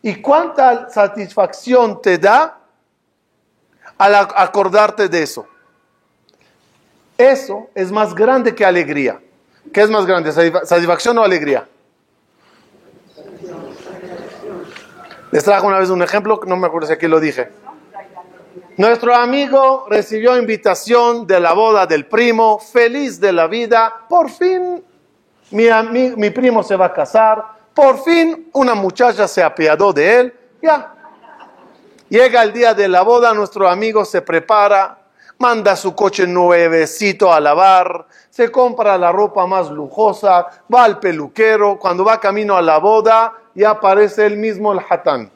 ¿Y 0.00 0.14
cuánta 0.14 0.88
satisfacción 0.88 2.00
te 2.00 2.16
da 2.16 2.61
al 4.04 4.14
acordarte 4.14 5.08
de 5.08 5.22
eso? 5.22 5.46
Eso 7.16 7.68
es 7.74 7.92
más 7.92 8.14
grande 8.14 8.54
que 8.54 8.64
alegría. 8.64 9.20
¿Qué 9.72 9.82
es 9.82 9.90
más 9.90 10.06
grande, 10.06 10.32
satisfacción 10.32 11.16
o 11.18 11.22
alegría? 11.22 11.68
Les 15.30 15.44
trajo 15.44 15.66
una 15.66 15.78
vez 15.78 15.88
un 15.88 16.02
ejemplo, 16.02 16.40
no 16.46 16.56
me 16.56 16.66
acuerdo 16.66 16.88
si 16.88 16.94
aquí 16.94 17.06
lo 17.06 17.20
dije. 17.20 17.48
Nuestro 18.76 19.14
amigo 19.14 19.86
recibió 19.88 20.36
invitación 20.36 21.26
de 21.26 21.40
la 21.40 21.52
boda 21.52 21.86
del 21.86 22.06
primo, 22.06 22.58
feliz 22.58 23.20
de 23.20 23.32
la 23.32 23.46
vida. 23.46 24.04
Por 24.08 24.30
fin 24.30 24.82
mi, 25.52 25.68
mi, 26.16 26.30
primo 26.30 26.62
se 26.62 26.76
va 26.76 26.86
a 26.86 26.92
casar, 26.92 27.44
Por 27.74 28.02
fin 28.02 28.50
una 28.52 28.74
muchacha 28.74 29.28
se 29.28 29.42
apiadó 29.42 29.92
de 29.92 30.20
él, 30.20 30.34
ya. 30.60 30.94
Llega 32.12 32.42
el 32.42 32.52
día 32.52 32.74
de 32.74 32.88
la 32.88 33.00
boda, 33.00 33.32
nuestro 33.32 33.66
amigo 33.66 34.04
se 34.04 34.20
prepara, 34.20 34.98
manda 35.38 35.74
su 35.74 35.94
coche 35.94 36.26
nuevecito 36.26 37.32
a 37.32 37.40
lavar, 37.40 38.06
se 38.28 38.52
compra 38.52 38.98
la 38.98 39.10
ropa 39.10 39.46
más 39.46 39.70
lujosa, 39.70 40.46
va 40.70 40.84
al 40.84 41.00
peluquero, 41.00 41.78
cuando 41.78 42.04
va 42.04 42.20
camino 42.20 42.54
a 42.54 42.60
la 42.60 42.76
boda, 42.76 43.32
ya 43.54 43.70
aparece 43.70 44.26
él 44.26 44.36
mismo 44.36 44.74
el 44.74 44.80
hatán. 44.86 45.30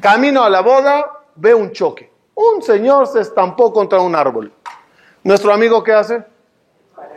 Camino 0.00 0.42
a 0.42 0.50
la 0.50 0.60
boda, 0.60 1.20
ve 1.36 1.54
un 1.54 1.70
choque. 1.70 2.10
Un 2.34 2.60
señor 2.60 3.06
se 3.06 3.20
estampó 3.20 3.72
contra 3.72 4.00
un 4.00 4.16
árbol. 4.16 4.52
¿Nuestro 5.22 5.54
amigo 5.54 5.84
qué 5.84 5.92
hace? 5.92 6.24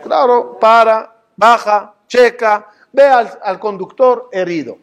Claro, 0.04 0.60
para, 0.62 1.12
baja, 1.36 1.92
checa, 2.08 2.68
ve 2.92 3.02
al, 3.02 3.60
conductor 3.60 4.30
herido. 4.32 4.78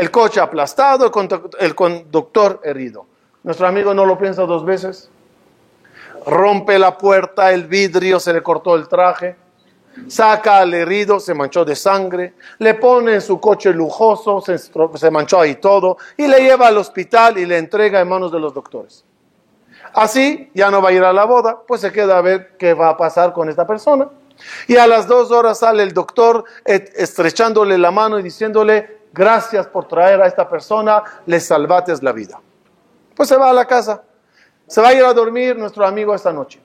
El 0.00 0.10
coche 0.10 0.40
aplastado, 0.40 1.12
el 1.58 1.74
conductor, 1.74 2.62
herido. 2.64 3.04
Nuestro 3.42 3.66
amigo 3.66 3.92
no 3.92 4.06
lo 4.06 4.16
piensa 4.16 4.46
dos 4.46 4.64
veces. 4.64 5.10
Rompe 6.24 6.78
la 6.78 6.96
puerta, 6.96 7.52
el 7.52 7.66
vidrio, 7.66 8.18
se 8.18 8.32
le 8.32 8.42
cortó 8.42 8.76
el 8.76 8.88
traje. 8.88 9.36
Saca 10.08 10.60
al 10.60 10.72
herido, 10.72 11.20
se 11.20 11.34
manchó 11.34 11.66
de 11.66 11.76
sangre. 11.76 12.32
Le 12.60 12.72
pone 12.76 13.16
en 13.16 13.20
su 13.20 13.38
coche 13.38 13.74
lujoso, 13.74 14.40
se, 14.40 14.56
se 14.56 15.10
manchó 15.10 15.38
ahí 15.38 15.56
todo. 15.56 15.98
Y 16.16 16.26
le 16.28 16.40
lleva 16.40 16.68
al 16.68 16.78
hospital 16.78 17.36
y 17.36 17.44
le 17.44 17.58
entrega 17.58 18.00
en 18.00 18.08
manos 18.08 18.32
de 18.32 18.40
los 18.40 18.54
doctores. 18.54 19.04
Así 19.92 20.50
ya 20.54 20.70
no 20.70 20.80
va 20.80 20.88
a 20.88 20.92
ir 20.92 21.04
a 21.04 21.12
la 21.12 21.26
boda, 21.26 21.60
pues 21.68 21.82
se 21.82 21.92
queda 21.92 22.16
a 22.16 22.22
ver 22.22 22.56
qué 22.56 22.72
va 22.72 22.88
a 22.88 22.96
pasar 22.96 23.34
con 23.34 23.50
esta 23.50 23.66
persona. 23.66 24.08
Y 24.66 24.78
a 24.78 24.86
las 24.86 25.06
dos 25.06 25.30
horas 25.30 25.58
sale 25.58 25.82
el 25.82 25.92
doctor 25.92 26.44
estrechándole 26.64 27.76
la 27.76 27.90
mano 27.90 28.18
y 28.18 28.22
diciéndole, 28.22 28.99
gracias 29.12 29.66
por 29.66 29.86
traer 29.88 30.20
a 30.20 30.26
esta 30.26 30.48
persona, 30.48 31.02
le 31.26 31.40
salvates 31.40 32.02
la 32.02 32.12
vida. 32.12 32.40
Pues 33.14 33.28
se 33.28 33.36
va 33.36 33.50
a 33.50 33.52
la 33.52 33.66
casa, 33.66 34.02
se 34.66 34.80
va 34.80 34.88
a 34.88 34.94
ir 34.94 35.04
a 35.04 35.12
dormir 35.12 35.56
nuestro 35.56 35.86
amigo 35.86 36.14
esta 36.14 36.32
noche. 36.32 36.60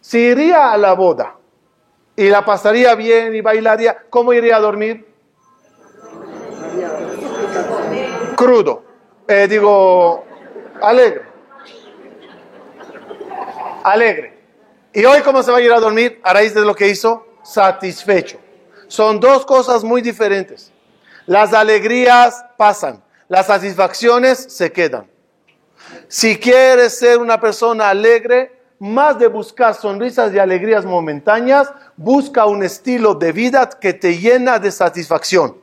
Si 0.00 0.18
iría 0.18 0.72
a 0.72 0.76
la 0.76 0.92
boda 0.94 1.34
y 2.14 2.28
la 2.28 2.44
pasaría 2.44 2.94
bien 2.94 3.34
y 3.34 3.40
bailaría, 3.40 3.96
¿cómo 4.10 4.32
iría 4.32 4.56
a 4.56 4.60
dormir? 4.60 5.06
Crudo, 8.36 8.82
eh, 9.26 9.46
digo, 9.48 10.24
alegre 10.80 11.36
alegre. 13.86 14.36
¿Y 14.92 15.04
hoy 15.04 15.20
cómo 15.20 15.42
se 15.42 15.52
va 15.52 15.58
a 15.58 15.60
ir 15.60 15.72
a 15.72 15.78
dormir? 15.78 16.20
A 16.22 16.32
raíz 16.32 16.54
de 16.54 16.62
lo 16.62 16.74
que 16.74 16.88
hizo, 16.88 17.26
satisfecho. 17.42 18.38
Son 18.88 19.20
dos 19.20 19.46
cosas 19.46 19.84
muy 19.84 20.02
diferentes. 20.02 20.72
Las 21.26 21.52
alegrías 21.52 22.44
pasan, 22.56 23.02
las 23.28 23.46
satisfacciones 23.46 24.38
se 24.38 24.72
quedan. 24.72 25.06
Si 26.08 26.38
quieres 26.38 26.98
ser 26.98 27.18
una 27.18 27.40
persona 27.40 27.88
alegre, 27.88 28.56
más 28.78 29.18
de 29.18 29.26
buscar 29.26 29.74
sonrisas 29.74 30.32
y 30.32 30.38
alegrías 30.38 30.84
momentáneas, 30.84 31.72
busca 31.96 32.46
un 32.46 32.62
estilo 32.62 33.14
de 33.14 33.32
vida 33.32 33.68
que 33.68 33.92
te 33.92 34.18
llena 34.18 34.58
de 34.58 34.70
satisfacción. 34.70 35.56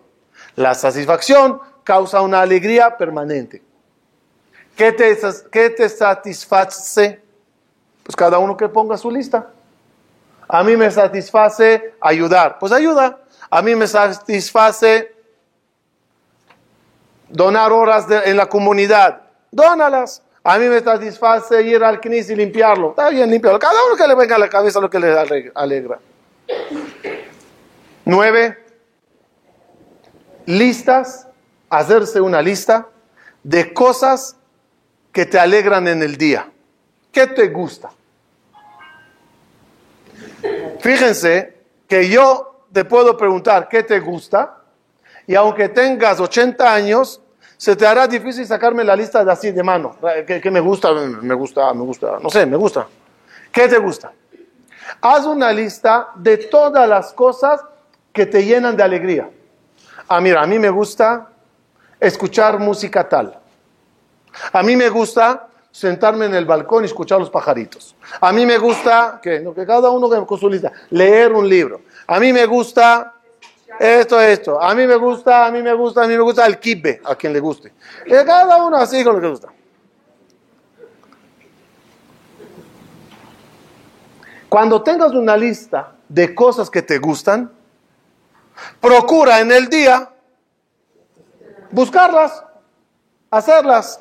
La 0.55 0.73
satisfacción 0.73 1.59
causa 1.83 2.21
una 2.21 2.41
alegría 2.41 2.97
permanente. 2.97 3.61
¿Qué 4.75 4.91
te, 4.91 5.17
qué 5.51 5.69
te 5.69 5.87
satisface? 5.87 7.21
Pues 8.03 8.15
cada 8.15 8.39
uno 8.39 8.57
que 8.57 8.67
ponga 8.67 8.97
su 8.97 9.09
lista. 9.11 9.49
A 10.47 10.63
mí 10.63 10.75
me 10.75 10.91
satisface 10.91 11.95
ayudar, 12.01 12.57
pues 12.59 12.71
ayuda. 12.71 13.19
A 13.49 13.61
mí 13.61 13.75
me 13.75 13.87
satisface 13.87 15.13
donar 17.33 17.71
horas 17.71 18.05
en 18.25 18.37
la 18.37 18.47
comunidad, 18.47 19.21
dónalas. 19.51 20.21
A 20.43 20.57
mí 20.57 20.67
me 20.67 20.79
satisface 20.81 21.61
ir 21.63 21.83
al 21.83 21.99
CNIS 21.99 22.29
y 22.29 22.35
limpiarlo. 22.35 22.91
Está 22.91 23.09
bien, 23.09 23.29
limpiarlo. 23.29 23.59
Cada 23.59 23.85
uno 23.85 23.95
que 23.95 24.07
le 24.07 24.15
venga 24.15 24.35
a 24.35 24.39
la 24.39 24.49
cabeza 24.49 24.79
lo 24.79 24.89
que 24.89 24.99
le 24.99 25.17
alegra. 25.55 25.99
Nueve, 28.05 28.65
listas, 30.45 31.27
hacerse 31.69 32.21
una 32.21 32.41
lista 32.41 32.87
de 33.41 33.73
cosas 33.73 34.35
que 35.11 35.25
te 35.25 35.39
alegran 35.39 35.87
en 35.87 36.03
el 36.03 36.17
día. 36.17 36.51
¿Qué 37.11 37.27
te 37.27 37.47
gusta? 37.47 37.89
Fíjense 40.81 41.57
que 41.87 42.09
yo 42.09 42.65
te 42.73 42.83
puedo 42.83 43.15
preguntar 43.15 43.69
qué 43.69 43.83
te 43.83 43.99
gusta 43.99 44.63
y 45.25 45.35
aunque 45.35 45.69
tengas 45.69 46.19
80 46.19 46.73
años, 46.73 47.22
se 47.63 47.77
te 47.77 47.87
hará 47.87 48.05
difícil 48.07 48.45
sacarme 48.45 48.83
la 48.83 48.93
lista 48.93 49.23
de 49.23 49.31
así 49.31 49.51
de 49.51 49.63
mano. 49.63 49.95
¿Qué, 50.27 50.51
me 50.51 50.59
gusta? 50.59 50.91
Me 50.91 51.33
gusta, 51.33 51.73
me 51.73 51.83
gusta, 51.83 52.19
no 52.21 52.29
sé, 52.29 52.45
me 52.45 52.57
gusta. 52.57 52.85
¿Qué 53.53 53.69
te 53.69 53.77
gusta? 53.77 54.11
Haz 54.99 55.25
una 55.25 55.49
lista 55.53 56.09
de 56.15 56.35
todas 56.35 56.89
las 56.89 57.13
cosas 57.13 57.61
que 58.11 58.25
te 58.25 58.43
llenan 58.43 58.75
de 58.75 58.83
alegría. 58.83 59.29
Ah, 60.09 60.19
mira, 60.19 60.41
a 60.41 60.45
mí 60.45 60.59
me 60.59 60.69
gusta 60.69 61.29
escuchar 62.01 62.59
música 62.59 63.07
tal. 63.07 63.39
A 64.51 64.61
mí 64.61 64.75
me 64.75 64.89
gusta 64.89 65.47
sentarme 65.71 66.25
en 66.25 66.35
el 66.35 66.43
balcón 66.43 66.83
y 66.83 66.87
escuchar 66.87 67.21
los 67.21 67.29
pajaritos. 67.29 67.95
A 68.19 68.33
mí 68.33 68.45
me 68.45 68.57
gusta, 68.57 69.21
que, 69.23 69.41
que 69.55 69.65
cada 69.65 69.89
uno 69.89 70.09
con 70.25 70.37
su 70.37 70.49
lista, 70.49 70.69
leer 70.89 71.31
un 71.31 71.47
libro. 71.47 71.79
A 72.07 72.19
mí 72.19 72.33
me 72.33 72.45
gusta 72.45 73.12
esto, 73.83 74.21
esto. 74.21 74.61
A 74.61 74.73
mí 74.73 74.87
me 74.87 74.95
gusta, 74.95 75.45
a 75.45 75.51
mí 75.51 75.61
me 75.61 75.73
gusta, 75.73 76.03
a 76.03 76.07
mí 76.07 76.15
me 76.15 76.23
gusta 76.23 76.45
el 76.45 76.57
kibe, 76.57 77.01
a 77.03 77.15
quien 77.15 77.33
le 77.33 77.39
guste. 77.41 77.73
Cada 78.07 78.63
uno 78.63 78.77
así 78.77 79.03
con 79.03 79.15
lo 79.15 79.21
que 79.21 79.27
gusta. 79.27 79.49
Cuando 84.47 84.81
tengas 84.81 85.11
una 85.11 85.35
lista 85.35 85.95
de 86.07 86.33
cosas 86.33 86.69
que 86.69 86.81
te 86.81 86.97
gustan, 86.97 87.51
procura 88.79 89.41
en 89.41 89.51
el 89.51 89.67
día 89.67 90.09
buscarlas, 91.71 92.43
hacerlas. 93.31 93.99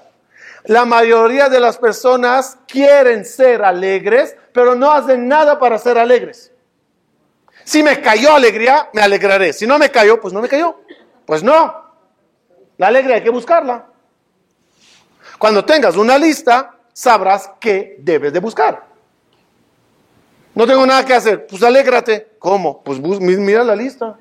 La 0.65 0.85
mayoría 0.85 1.49
de 1.49 1.59
las 1.59 1.77
personas 1.77 2.57
quieren 2.69 3.25
ser 3.25 3.65
alegres, 3.65 4.37
pero 4.53 4.77
no 4.77 4.93
hacen 4.93 5.27
nada 5.27 5.59
para 5.59 5.77
ser 5.79 5.99
alegres. 5.99 6.52
Si 7.65 7.83
me 7.83 8.01
cayó 8.01 8.35
alegría, 8.35 8.91
me 8.93 9.03
alegraré. 9.03 9.53
Si 9.53 9.67
no 9.67 9.79
me 9.79 9.91
cayó, 9.91 10.21
pues 10.21 10.35
no 10.35 10.41
me 10.41 10.49
cayó. 10.49 10.81
Pues 11.27 11.43
no. 11.43 11.83
La 12.77 12.89
alegría 12.89 13.17
hay 13.17 13.23
que 13.23 13.31
buscarla. 13.31 13.87
Cuando 15.39 15.65
tengas 15.65 15.97
una 15.97 16.19
lista, 16.19 16.77
sabrás 16.93 17.51
qué 17.61 17.97
debes 17.99 18.33
de 18.33 18.41
buscar. 18.41 18.87
No 20.55 20.67
tengo 20.67 20.85
nada 20.87 21.05
que 21.05 21.15
hacer. 21.15 21.47
Pues 21.47 21.63
alégrate. 21.63 22.37
¿Cómo? 22.39 22.83
Pues 22.83 23.01
mira 23.01 23.65
la 23.65 23.77
lista. 23.77 24.19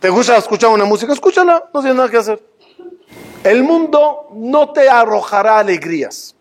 ¿Te 0.00 0.10
gusta 0.10 0.36
escuchar 0.36 0.70
una 0.70 0.84
música? 0.84 1.12
Escúchala. 1.12 1.70
No 1.72 1.80
tienes 1.80 1.96
nada 1.96 2.10
que 2.10 2.18
hacer. 2.18 2.42
El 3.42 3.62
mundo 3.62 4.28
no 4.32 4.72
te 4.72 4.88
arrojará 4.88 5.58
alegrías. 5.58 6.34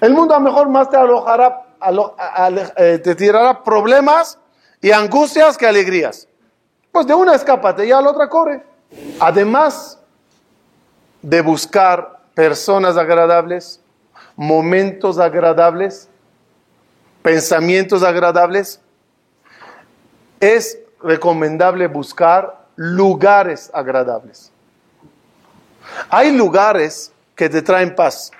El 0.00 0.14
mundo 0.14 0.34
a 0.34 0.38
lo 0.38 0.44
mejor 0.44 0.68
más 0.68 0.88
te 0.88 0.96
arrojará, 0.96 1.66
eh, 2.76 2.98
te 3.02 3.14
tirará 3.14 3.62
problemas 3.62 4.38
y 4.80 4.90
angustias 4.90 5.56
que 5.56 5.66
alegrías. 5.66 6.26
Pues 6.92 7.06
de 7.06 7.14
una 7.14 7.34
escápate 7.34 7.86
y 7.86 7.92
a 7.92 8.00
la 8.00 8.10
otra 8.10 8.28
corre. 8.28 8.64
Además 9.20 9.98
de 11.22 11.40
buscar 11.40 12.20
personas 12.34 12.96
agradables, 12.96 13.80
momentos 14.36 15.18
agradables, 15.18 16.08
pensamientos 17.22 18.02
agradables, 18.02 18.80
es 20.40 20.78
recomendable 21.02 21.86
buscar 21.86 22.64
lugares 22.76 23.70
agradables. 23.74 24.50
Hay 26.08 26.32
lugares 26.32 27.12
que 27.34 27.48
te 27.48 27.62
traen 27.62 27.94
paz. 27.94 28.30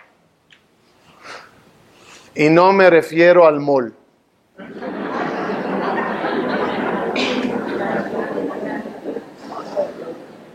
Y 2.35 2.49
no 2.49 2.73
me 2.73 2.89
refiero 2.89 3.47
al 3.47 3.61
mall. 3.61 3.95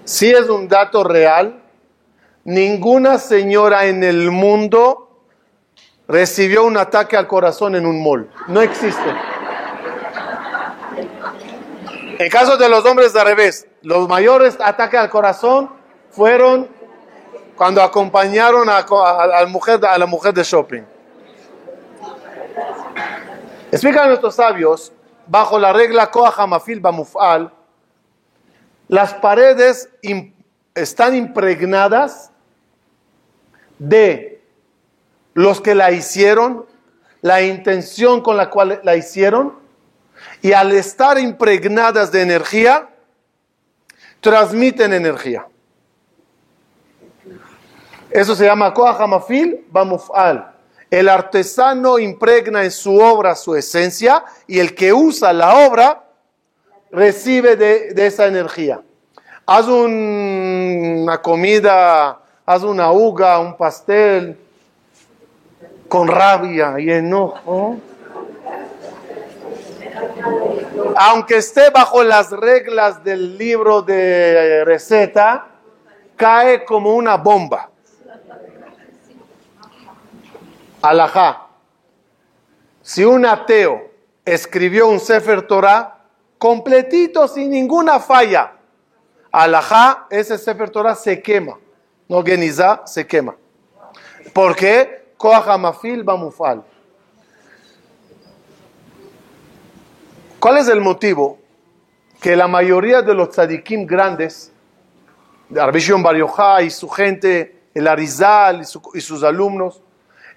Si 0.06 0.32
es 0.32 0.50
un 0.50 0.68
dato 0.68 1.04
real, 1.04 1.62
ninguna 2.44 3.18
señora 3.18 3.86
en 3.88 4.04
el 4.04 4.32
mundo 4.32 5.10
recibió 6.08 6.64
un 6.64 6.78
ataque 6.78 7.18
al 7.18 7.28
corazón 7.28 7.76
en 7.76 7.86
un 7.86 8.02
mall. 8.04 8.30
No 8.48 8.62
existe. 8.62 9.14
En 12.18 12.30
caso 12.30 12.56
de 12.56 12.70
los 12.70 12.86
hombres 12.86 13.12
de 13.12 13.24
revés, 13.24 13.68
los 13.82 14.08
mayores 14.08 14.58
ataques 14.64 15.00
al 15.00 15.10
corazón 15.10 15.70
fueron 16.12 16.70
cuando 17.58 17.82
acompañaron 17.82 18.70
a 18.70 19.98
la 19.98 20.06
mujer 20.06 20.34
de 20.34 20.44
shopping. 20.44 20.95
Explican 23.72 24.08
nuestros 24.08 24.36
sabios 24.36 24.92
bajo 25.28 25.58
la 25.58 25.74
regla 25.74 26.12
Koach 26.12 26.38
Hamafil 26.38 26.80
Bamufal, 26.80 27.52
las 28.88 29.14
paredes 29.16 29.90
están 30.76 31.16
impregnadas 31.16 32.32
de 33.80 34.44
los 35.34 35.60
que 35.60 35.74
la 35.74 35.92
hicieron, 35.92 36.66
la 37.22 37.42
intención 37.42 38.22
con 38.22 38.38
la 38.38 38.50
cual 38.50 38.80
la 38.84 38.96
hicieron, 38.96 39.58
y 40.42 40.54
al 40.54 40.72
estar 40.72 41.18
impregnadas 41.18 42.12
de 42.12 42.22
energía, 42.22 42.90
transmiten 44.22 44.94
energía. 44.94 45.48
Eso 48.12 48.36
se 48.36 48.46
llama 48.46 48.74
Koach 48.74 49.02
Hamafil 49.02 49.66
Bamufal. 49.72 50.55
El 50.90 51.10
artesano 51.10 52.00
impregna 52.00 52.64
en 52.64 52.72
su 52.72 52.98
obra 52.98 53.36
su 53.36 53.56
esencia 53.56 54.24
y 54.48 54.60
el 54.60 54.76
que 54.76 54.94
usa 54.94 55.34
la 55.34 55.68
obra 55.68 56.04
recibe 56.92 57.56
de, 57.56 57.94
esa 58.06 58.28
energía. 58.28 58.82
Haz 59.46 59.68
una 59.68 61.22
comida, 61.22 62.20
haz 62.46 62.64
una 62.64 62.92
uga, 62.92 63.40
un 63.40 63.58
pastel 63.58 64.38
con 65.88 66.08
rabia 66.08 66.76
y 66.80 66.90
enojo. 66.90 67.78
Aunque 70.98 71.38
esté 71.38 71.70
bajo 71.70 72.04
las 72.04 72.32
reglas 72.32 73.04
del 73.04 73.38
libro 73.38 73.82
de 73.82 74.64
receta, 74.66 75.48
cae 76.16 76.64
como 76.64 76.96
una 76.96 77.18
bomba. 77.18 77.70
Alajá. 80.86 81.48
Si 82.84 83.04
un 83.04 83.26
ateo 83.26 83.90
escribió 84.24 84.88
un 84.88 85.00
Sefer 85.00 85.48
Torah 85.48 86.06
completito, 86.38 87.28
sin 87.28 87.50
ninguna 87.50 88.00
falla, 88.00 88.52
alajá, 89.32 90.06
ese 90.12 90.38
Sefer 90.38 90.70
Torah 90.70 90.94
se 90.94 91.24
quema. 91.24 91.58
No 92.08 92.24
geniza, 92.24 92.84
se 92.86 93.08
quema. 93.08 93.36
¿Por 94.32 94.56
qué? 94.56 95.14
Koahamafil 95.18 96.04
Bamufal. 96.04 96.64
¿Cuál 100.40 100.58
es 100.58 100.68
el 100.68 100.82
motivo? 100.82 101.40
Que 102.22 102.36
la 102.36 102.48
mayoría 102.48 103.02
de 103.02 103.16
los 103.16 103.30
tzadikim 103.30 103.88
grandes, 103.88 104.52
de 105.50 105.60
Arbishon 105.60 106.04
Bar 106.04 106.16
y 106.62 106.70
su 106.70 106.88
gente, 106.90 107.70
el 107.74 107.88
Arizal 107.88 108.62
y 108.94 109.02
sus 109.02 109.24
alumnos, 109.24 109.82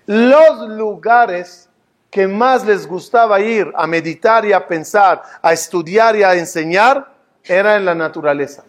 los 0.09 0.71
lugares 0.71 1.69
que 2.11 2.27
más 2.27 2.65
les 2.65 2.87
gustaba 2.87 3.41
ir 3.41 3.71
a 3.77 3.87
meditar 3.87 4.43
y 4.47 4.55
a 4.55 4.67
pensar, 4.67 5.23
a 5.43 5.53
estudiar 5.53 6.17
y 6.17 6.23
a 6.23 6.35
enseñar, 6.35 7.13
era 7.45 7.77
en 7.77 7.85
la 7.85 7.95
naturaleza. 7.95 8.65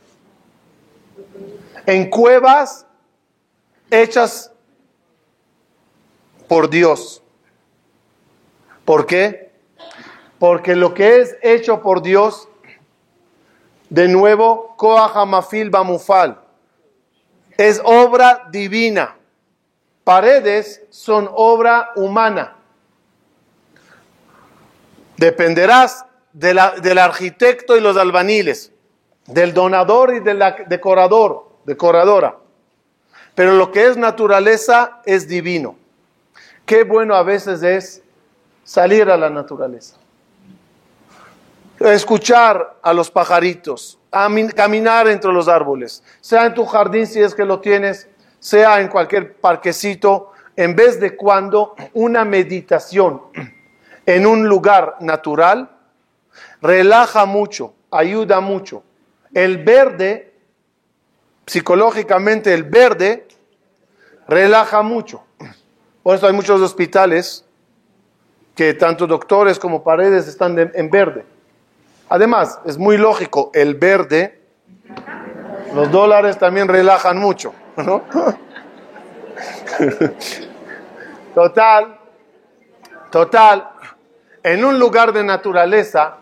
En 1.86 2.10
cuevas 2.10 2.86
hechas 3.90 4.52
por 6.50 6.70
Dios. 6.70 7.24
¿Por 8.84 9.06
qué? 9.06 9.54
Porque 10.40 10.76
lo 10.76 10.94
que 10.94 11.22
es 11.22 11.38
hecho 11.42 11.82
por 11.82 12.02
Dios, 12.02 12.50
de 13.90 14.10
nuevo, 14.10 14.76
Koahamafil 14.76 15.70
Bamufal, 15.70 16.38
es 17.58 17.80
obra 17.86 18.46
divina 18.52 19.16
paredes 20.10 20.82
son 20.90 21.30
obra 21.36 21.92
humana. 21.96 22.56
Dependerás 25.18 26.04
del 26.34 26.98
arquitecto 26.98 27.78
y 27.78 27.80
los 27.80 27.96
albaniles, 27.96 28.72
del 29.28 29.54
donador 29.54 30.16
y 30.16 30.20
del 30.20 30.42
decorador, 30.68 31.50
decoradora. 31.64 32.38
Pero 33.36 33.54
lo 33.54 33.72
que 33.72 33.86
es 33.86 33.98
naturaleza 33.98 35.00
es 35.06 35.28
divino. 35.28 35.76
Qué 36.66 36.86
bueno 36.86 37.14
a 37.14 37.22
veces 37.22 37.62
es 37.62 38.02
salir 38.64 39.12
a 39.12 39.18
la 39.18 39.30
naturaleza. 39.30 39.96
Escuchar 41.80 42.78
a 42.82 42.94
los 42.94 43.12
pajaritos, 43.12 44.00
caminar 44.56 45.08
entre 45.08 45.32
los 45.32 45.48
árboles, 45.48 46.02
sea 46.20 46.48
en 46.48 46.56
tu 46.56 46.66
jardín 46.66 47.06
si 47.06 47.22
es 47.22 47.36
que 47.36 47.46
lo 47.46 47.60
tienes, 47.60 48.08
sea 48.40 48.80
en 48.80 48.88
cualquier 48.88 49.36
parquecito, 49.36 50.32
en 50.56 50.76
vez 50.76 51.00
de 51.00 51.16
cuando 51.16 51.76
una 51.94 52.26
meditación 52.26 53.22
en 54.06 54.26
un 54.26 54.48
lugar 54.48 54.96
natural 55.00 55.70
relaja 56.62 57.26
mucho, 57.26 57.74
ayuda 57.92 58.40
mucho. 58.40 58.84
El 59.34 59.64
verde, 59.64 60.34
psicológicamente 61.46 62.54
el 62.54 62.64
verde, 62.64 63.28
relaja 64.28 64.82
mucho. 64.82 65.24
Por 66.04 66.16
eso 66.16 66.28
hay 66.28 66.34
muchos 66.34 66.62
hospitales 66.62 67.46
que 68.56 68.74
tanto 68.74 69.08
doctores 69.08 69.60
como 69.60 69.84
paredes 69.84 70.28
están 70.28 70.58
en 70.74 70.90
verde. 70.90 71.26
Además, 72.10 72.60
es 72.66 72.78
muy 72.78 72.98
lógico, 72.98 73.52
el 73.54 73.76
verde, 73.76 74.42
los 75.74 75.92
dólares 75.92 76.38
también 76.38 76.68
relajan 76.68 77.18
mucho. 77.18 77.54
Total, 81.34 82.00
total, 83.12 83.70
en 84.44 84.66
un 84.66 84.80
lugar 84.80 85.14
de 85.14 85.24
naturaleza, 85.24 86.18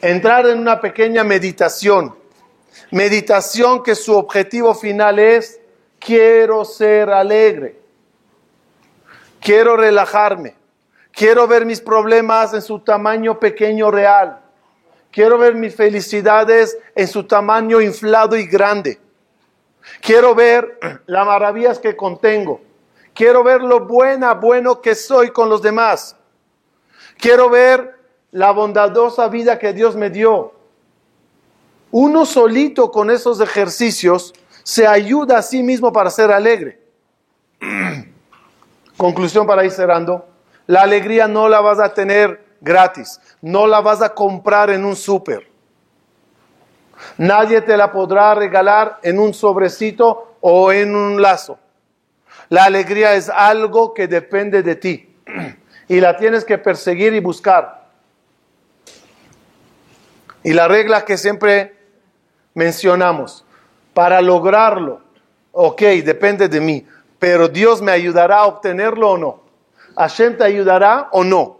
entrar 0.00 0.46
en 0.46 0.58
una 0.58 0.80
pequeña 0.80 1.24
meditación, 1.24 2.14
meditación 2.90 3.82
que 3.82 3.94
su 3.94 4.16
objetivo 4.16 4.74
final 4.74 5.18
es, 5.18 5.60
quiero 5.98 6.64
ser 6.64 7.10
alegre, 7.10 7.80
quiero 9.40 9.76
relajarme, 9.76 10.54
quiero 11.10 11.48
ver 11.48 11.64
mis 11.64 11.80
problemas 11.80 12.54
en 12.54 12.62
su 12.62 12.80
tamaño 12.80 13.40
pequeño 13.40 13.90
real, 13.90 14.39
quiero 15.10 15.38
ver 15.38 15.54
mis 15.54 15.74
felicidades 15.74 16.78
en 16.94 17.08
su 17.08 17.24
tamaño 17.24 17.80
inflado 17.80 18.36
y 18.36 18.46
grande. 18.46 19.00
Quiero 20.00 20.34
ver 20.34 20.78
las 21.06 21.26
maravillas 21.26 21.78
que 21.78 21.96
contengo. 21.96 22.60
Quiero 23.14 23.42
ver 23.42 23.62
lo 23.62 23.86
buena, 23.86 24.34
bueno 24.34 24.80
que 24.80 24.94
soy 24.94 25.30
con 25.30 25.48
los 25.48 25.62
demás. 25.62 26.16
Quiero 27.18 27.50
ver 27.50 27.98
la 28.30 28.52
bondadosa 28.52 29.28
vida 29.28 29.58
que 29.58 29.72
Dios 29.72 29.96
me 29.96 30.10
dio. 30.10 30.54
Uno 31.90 32.24
solito 32.24 32.90
con 32.90 33.10
esos 33.10 33.40
ejercicios 33.40 34.32
se 34.62 34.86
ayuda 34.86 35.38
a 35.38 35.42
sí 35.42 35.62
mismo 35.62 35.92
para 35.92 36.10
ser 36.10 36.30
alegre. 36.30 36.80
Conclusión 38.96 39.46
para 39.46 39.64
ir 39.64 39.72
cerrando. 39.72 40.26
La 40.66 40.82
alegría 40.82 41.26
no 41.26 41.48
la 41.48 41.60
vas 41.60 41.80
a 41.80 41.92
tener 41.92 42.44
gratis. 42.60 43.20
No 43.40 43.66
la 43.66 43.80
vas 43.80 44.02
a 44.02 44.14
comprar 44.14 44.70
en 44.70 44.84
un 44.84 44.96
súper. 44.96 45.48
Nadie 47.16 47.60
te 47.62 47.76
la 47.76 47.90
podrá 47.92 48.34
regalar 48.34 48.98
en 49.02 49.18
un 49.18 49.32
sobrecito 49.32 50.36
o 50.40 50.72
en 50.72 50.94
un 50.94 51.20
lazo. 51.20 51.58
La 52.48 52.64
alegría 52.64 53.14
es 53.14 53.28
algo 53.28 53.94
que 53.94 54.08
depende 54.08 54.62
de 54.62 54.76
ti 54.76 55.16
y 55.88 56.00
la 56.00 56.16
tienes 56.16 56.44
que 56.44 56.58
perseguir 56.58 57.14
y 57.14 57.20
buscar. 57.20 57.84
Y 60.42 60.52
la 60.52 60.68
regla 60.68 61.04
que 61.04 61.16
siempre 61.16 61.76
mencionamos, 62.54 63.44
para 63.94 64.20
lograrlo, 64.20 65.02
ok, 65.52 65.82
depende 66.04 66.48
de 66.48 66.60
mí, 66.60 66.86
pero 67.18 67.48
Dios 67.48 67.82
me 67.82 67.92
ayudará 67.92 68.38
a 68.38 68.46
obtenerlo 68.46 69.10
o 69.10 69.18
no. 69.18 69.42
Hashem 69.96 70.36
te 70.36 70.44
ayudará 70.44 71.08
o 71.12 71.24
no. 71.24 71.59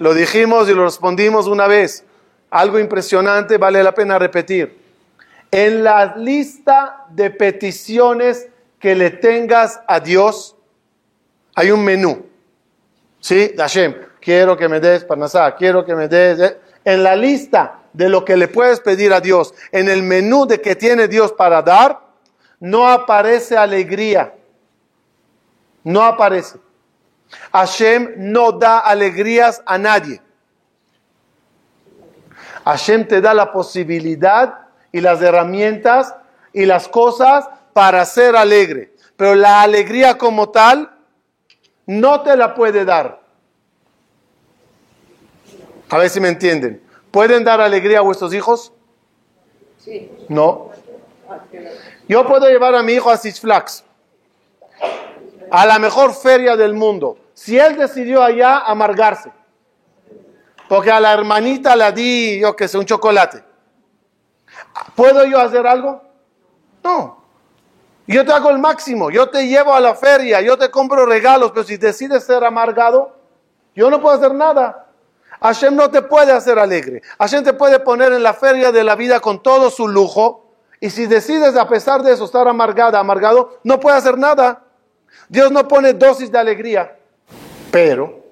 Lo 0.00 0.14
dijimos 0.14 0.68
y 0.68 0.74
lo 0.74 0.84
respondimos 0.84 1.46
una 1.46 1.66
vez 1.66 2.04
algo 2.50 2.78
impresionante, 2.78 3.58
vale 3.58 3.82
la 3.82 3.92
pena 3.92 4.18
repetir. 4.18 4.76
En 5.50 5.84
la 5.84 6.16
lista 6.16 7.06
de 7.10 7.30
peticiones 7.30 8.48
que 8.78 8.94
le 8.94 9.10
tengas 9.10 9.80
a 9.86 10.00
Dios, 10.00 10.56
hay 11.54 11.70
un 11.70 11.84
menú. 11.84 12.26
¿Sí? 13.20 13.52
Hashem, 13.56 13.94
quiero 14.20 14.56
que 14.56 14.68
me 14.68 14.80
des 14.80 15.04
parnasá, 15.04 15.54
quiero 15.56 15.84
que 15.84 15.94
me 15.94 16.08
des... 16.08 16.38
Eh. 16.38 16.60
En 16.84 17.02
la 17.02 17.16
lista 17.16 17.80
de 17.92 18.08
lo 18.08 18.24
que 18.24 18.36
le 18.36 18.48
puedes 18.48 18.80
pedir 18.80 19.12
a 19.12 19.20
Dios, 19.20 19.52
en 19.72 19.88
el 19.88 20.02
menú 20.02 20.46
de 20.46 20.60
que 20.60 20.76
tiene 20.76 21.08
Dios 21.08 21.32
para 21.32 21.60
dar, 21.62 22.00
no 22.60 22.88
aparece 22.88 23.56
alegría. 23.56 24.34
No 25.84 26.02
aparece. 26.02 26.58
Hashem 27.52 28.14
no 28.16 28.52
da 28.52 28.78
alegrías 28.78 29.62
a 29.66 29.78
nadie. 29.78 30.20
Hashem 32.64 33.06
te 33.06 33.20
da 33.20 33.34
la 33.34 33.52
posibilidad 33.52 34.66
y 34.92 35.00
las 35.00 35.22
herramientas 35.22 36.14
y 36.52 36.66
las 36.66 36.88
cosas 36.88 37.48
para 37.72 38.04
ser 38.04 38.36
alegre. 38.36 38.94
Pero 39.16 39.34
la 39.34 39.62
alegría 39.62 40.18
como 40.18 40.50
tal 40.50 40.90
no 41.86 42.22
te 42.22 42.36
la 42.36 42.54
puede 42.54 42.84
dar. 42.84 43.20
A 45.88 45.96
ver 45.98 46.10
si 46.10 46.20
me 46.20 46.28
entienden. 46.28 46.82
¿Pueden 47.10 47.44
dar 47.44 47.60
alegría 47.60 47.98
a 47.98 48.02
vuestros 48.02 48.34
hijos? 48.34 48.72
Sí. 49.78 50.10
No. 50.28 50.70
Yo 52.08 52.26
puedo 52.26 52.48
llevar 52.48 52.74
a 52.74 52.82
mi 52.82 52.92
hijo 52.92 53.10
a 53.10 53.16
Six 53.16 53.40
Flags, 53.40 53.84
a 55.50 55.66
la 55.66 55.78
mejor 55.78 56.14
feria 56.14 56.56
del 56.56 56.74
mundo. 56.74 57.18
Si 57.34 57.58
él 57.58 57.76
decidió 57.76 58.22
allá 58.22 58.58
amargarse, 58.58 59.32
porque 60.68 60.90
a 60.90 61.00
la 61.00 61.12
hermanita 61.12 61.74
le 61.76 61.92
di, 61.92 62.40
yo 62.40 62.54
qué 62.54 62.68
sé, 62.68 62.78
un 62.78 62.84
chocolate, 62.84 63.42
¿puedo 64.94 65.24
yo 65.24 65.40
hacer 65.40 65.66
algo? 65.66 66.02
No. 66.82 67.18
Yo 68.06 68.24
te 68.24 68.32
hago 68.32 68.50
el 68.50 68.58
máximo, 68.58 69.10
yo 69.10 69.28
te 69.28 69.46
llevo 69.46 69.74
a 69.74 69.80
la 69.80 69.94
feria, 69.94 70.40
yo 70.40 70.56
te 70.56 70.70
compro 70.70 71.04
regalos, 71.04 71.52
pero 71.52 71.64
si 71.64 71.76
decides 71.76 72.24
ser 72.24 72.42
amargado, 72.42 73.16
yo 73.74 73.90
no 73.90 74.00
puedo 74.00 74.16
hacer 74.16 74.34
nada. 74.34 74.86
Hashem 75.40 75.76
no 75.76 75.90
te 75.90 76.02
puede 76.02 76.32
hacer 76.32 76.58
alegre. 76.58 77.02
Hashem 77.18 77.44
te 77.44 77.52
puede 77.52 77.78
poner 77.80 78.12
en 78.12 78.22
la 78.22 78.34
feria 78.34 78.72
de 78.72 78.82
la 78.82 78.96
vida 78.96 79.20
con 79.20 79.42
todo 79.42 79.70
su 79.70 79.86
lujo. 79.86 80.46
Y 80.80 80.90
si 80.90 81.06
decides 81.06 81.56
a 81.56 81.68
pesar 81.68 82.02
de 82.02 82.12
eso 82.12 82.24
estar 82.24 82.48
amargada, 82.48 82.98
amargado, 82.98 83.58
no 83.62 83.78
puede 83.78 83.96
hacer 83.96 84.18
nada. 84.18 84.64
Dios 85.28 85.50
no 85.50 85.68
pone 85.68 85.92
dosis 85.92 86.30
de 86.30 86.38
alegría. 86.38 86.96
Pero 87.70 88.24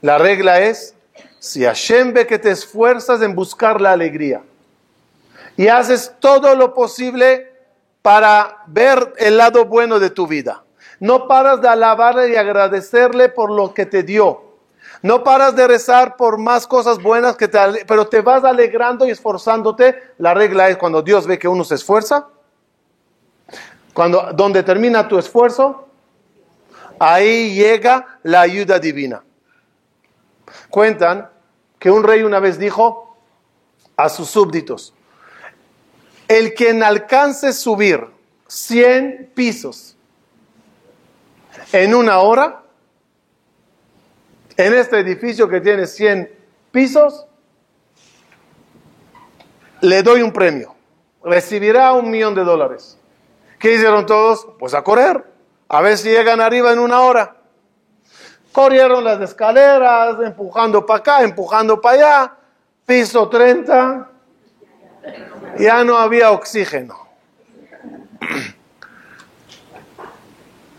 la 0.00 0.18
regla 0.18 0.60
es, 0.60 0.94
si 1.38 1.64
Hashem 1.64 2.12
ve 2.12 2.26
que 2.26 2.38
te 2.38 2.50
esfuerzas 2.50 3.22
en 3.22 3.34
buscar 3.34 3.80
la 3.80 3.92
alegría 3.92 4.42
y 5.56 5.68
haces 5.68 6.12
todo 6.20 6.54
lo 6.54 6.74
posible 6.74 7.52
para 8.02 8.58
ver 8.66 9.14
el 9.18 9.36
lado 9.36 9.64
bueno 9.64 9.98
de 9.98 10.10
tu 10.10 10.26
vida, 10.26 10.62
no 11.00 11.26
paras 11.26 11.60
de 11.60 11.68
alabarle 11.68 12.30
y 12.30 12.36
agradecerle 12.36 13.28
por 13.28 13.50
lo 13.50 13.74
que 13.74 13.86
te 13.86 14.02
dio. 14.02 14.42
No 15.02 15.22
paras 15.24 15.54
de 15.54 15.68
rezar 15.68 16.16
por 16.16 16.38
más 16.38 16.66
cosas 16.66 17.02
buenas, 17.02 17.36
que 17.36 17.48
te, 17.48 17.58
pero 17.86 18.06
te 18.08 18.22
vas 18.22 18.44
alegrando 18.44 19.06
y 19.06 19.10
esforzándote. 19.10 20.00
La 20.18 20.32
regla 20.32 20.68
es 20.68 20.78
cuando 20.78 21.02
Dios 21.02 21.26
ve 21.26 21.38
que 21.38 21.48
uno 21.48 21.64
se 21.64 21.74
esfuerza, 21.74 22.28
cuando 23.96 24.30
donde 24.34 24.62
termina 24.62 25.08
tu 25.08 25.18
esfuerzo, 25.18 25.88
ahí 26.98 27.54
llega 27.54 28.18
la 28.24 28.42
ayuda 28.42 28.78
divina. 28.78 29.24
Cuentan 30.68 31.30
que 31.78 31.90
un 31.90 32.04
rey 32.04 32.22
una 32.22 32.38
vez 32.38 32.58
dijo 32.58 33.16
a 33.96 34.10
sus 34.10 34.28
súbditos, 34.28 34.92
el 36.28 36.52
quien 36.52 36.82
alcance 36.82 37.54
subir 37.54 38.06
100 38.48 39.30
pisos 39.34 39.96
en 41.72 41.94
una 41.94 42.18
hora, 42.18 42.64
en 44.58 44.74
este 44.74 44.98
edificio 44.98 45.48
que 45.48 45.62
tiene 45.62 45.86
100 45.86 46.30
pisos, 46.70 47.24
le 49.80 50.02
doy 50.02 50.20
un 50.20 50.34
premio. 50.34 50.74
Recibirá 51.24 51.94
un 51.94 52.10
millón 52.10 52.34
de 52.34 52.44
dólares. 52.44 52.98
¿Qué 53.66 53.74
hicieron 53.74 54.06
todos? 54.06 54.46
Pues 54.60 54.74
a 54.74 54.84
correr. 54.84 55.24
A 55.68 55.80
ver 55.80 55.98
si 55.98 56.08
llegan 56.08 56.40
arriba 56.40 56.72
en 56.72 56.78
una 56.78 57.00
hora. 57.00 57.34
Corrieron 58.52 59.02
las 59.02 59.20
escaleras, 59.20 60.18
empujando 60.22 60.86
para 60.86 61.00
acá, 61.00 61.22
empujando 61.22 61.80
para 61.80 61.96
allá. 61.96 62.36
Piso 62.86 63.28
30. 63.28 64.08
Ya 65.58 65.82
no 65.82 65.96
había 65.96 66.30
oxígeno. 66.30 67.08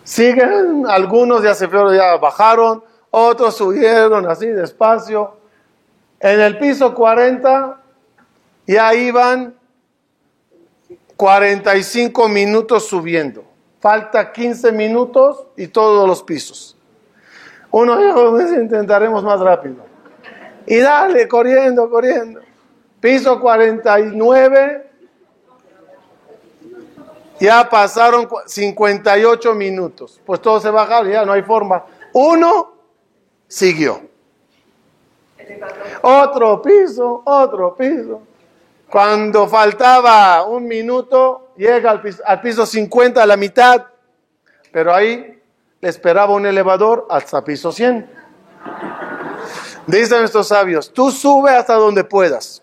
Siguen, 0.05 0.85
algunos 0.87 1.43
ya 1.43 1.53
se 1.55 1.67
fueron, 1.67 1.93
ya 1.93 2.15
bajaron, 2.15 2.81
otros 3.11 3.57
subieron 3.57 4.29
así 4.29 4.47
despacio. 4.47 5.35
En 6.21 6.39
el 6.39 6.57
piso 6.57 6.95
40 6.95 7.81
ya 8.65 8.93
iban 8.93 9.56
45 11.17 12.29
minutos 12.29 12.87
subiendo. 12.87 13.43
Falta 13.79 14.31
15 14.31 14.71
minutos 14.71 15.47
y 15.57 15.67
todos 15.67 16.07
los 16.07 16.23
pisos. 16.23 16.77
Uno 17.71 17.97
dijo, 17.97 18.39
intentaremos 18.39 19.23
más 19.23 19.39
rápido. 19.39 19.85
Y 20.65 20.77
dale, 20.77 21.27
corriendo, 21.27 21.89
corriendo. 21.89 22.41
Piso 22.99 23.39
49. 23.39 24.89
Ya 27.39 27.69
pasaron 27.69 28.27
58 28.45 29.53
minutos. 29.53 30.19
Pues 30.25 30.41
todos 30.41 30.63
se 30.63 30.69
bajaron, 30.69 31.11
ya 31.11 31.25
no 31.25 31.33
hay 31.33 31.43
forma. 31.43 31.85
Uno 32.13 32.73
siguió. 33.47 34.01
Otro 36.01 36.61
piso, 36.61 37.21
otro 37.25 37.75
piso. 37.75 38.21
Cuando 38.89 39.47
faltaba 39.47 40.45
un 40.45 40.65
minuto, 40.65 41.51
llega 41.57 41.91
al 41.91 42.01
piso, 42.01 42.23
al 42.25 42.41
piso 42.41 42.65
50, 42.65 43.21
a 43.21 43.25
la 43.25 43.35
mitad. 43.35 43.85
Pero 44.71 44.93
ahí 44.93 45.41
le 45.81 45.89
esperaba 45.89 46.33
un 46.33 46.45
elevador 46.45 47.05
hasta 47.09 47.43
piso 47.43 47.71
100. 47.71 48.09
Dicen 49.87 50.19
nuestros 50.19 50.47
sabios, 50.47 50.91
tú 50.91 51.11
sube 51.11 51.51
hasta 51.51 51.75
donde 51.75 52.03
puedas. 52.03 52.61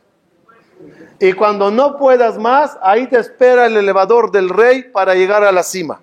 Y 1.19 1.33
cuando 1.33 1.71
no 1.71 1.97
puedas 1.97 2.39
más, 2.39 2.77
ahí 2.83 3.07
te 3.07 3.19
espera 3.19 3.67
el 3.67 3.77
elevador 3.77 4.31
del 4.31 4.49
rey 4.49 4.83
para 4.83 5.15
llegar 5.15 5.45
a 5.45 5.53
la 5.53 5.63
cima. 5.63 6.01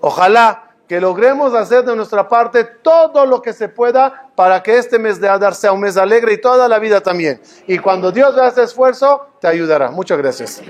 Ojalá 0.00 0.67
que 0.88 1.00
logremos 1.00 1.54
hacer 1.54 1.84
de 1.84 1.94
nuestra 1.94 2.28
parte 2.28 2.64
todo 2.64 3.26
lo 3.26 3.42
que 3.42 3.52
se 3.52 3.68
pueda 3.68 4.30
para 4.34 4.62
que 4.62 4.78
este 4.78 4.98
mes 4.98 5.20
de 5.20 5.28
Adar 5.28 5.54
sea 5.54 5.72
un 5.72 5.80
mes 5.80 5.96
alegre 5.96 6.32
y 6.32 6.40
toda 6.40 6.66
la 6.66 6.78
vida 6.78 7.02
también. 7.02 7.40
Y 7.66 7.78
cuando 7.78 8.10
Dios 8.10 8.36
hace 8.38 8.62
esfuerzo, 8.62 9.26
te 9.40 9.46
ayudará. 9.46 9.90
Muchas 9.90 10.18
gracias. 10.18 10.62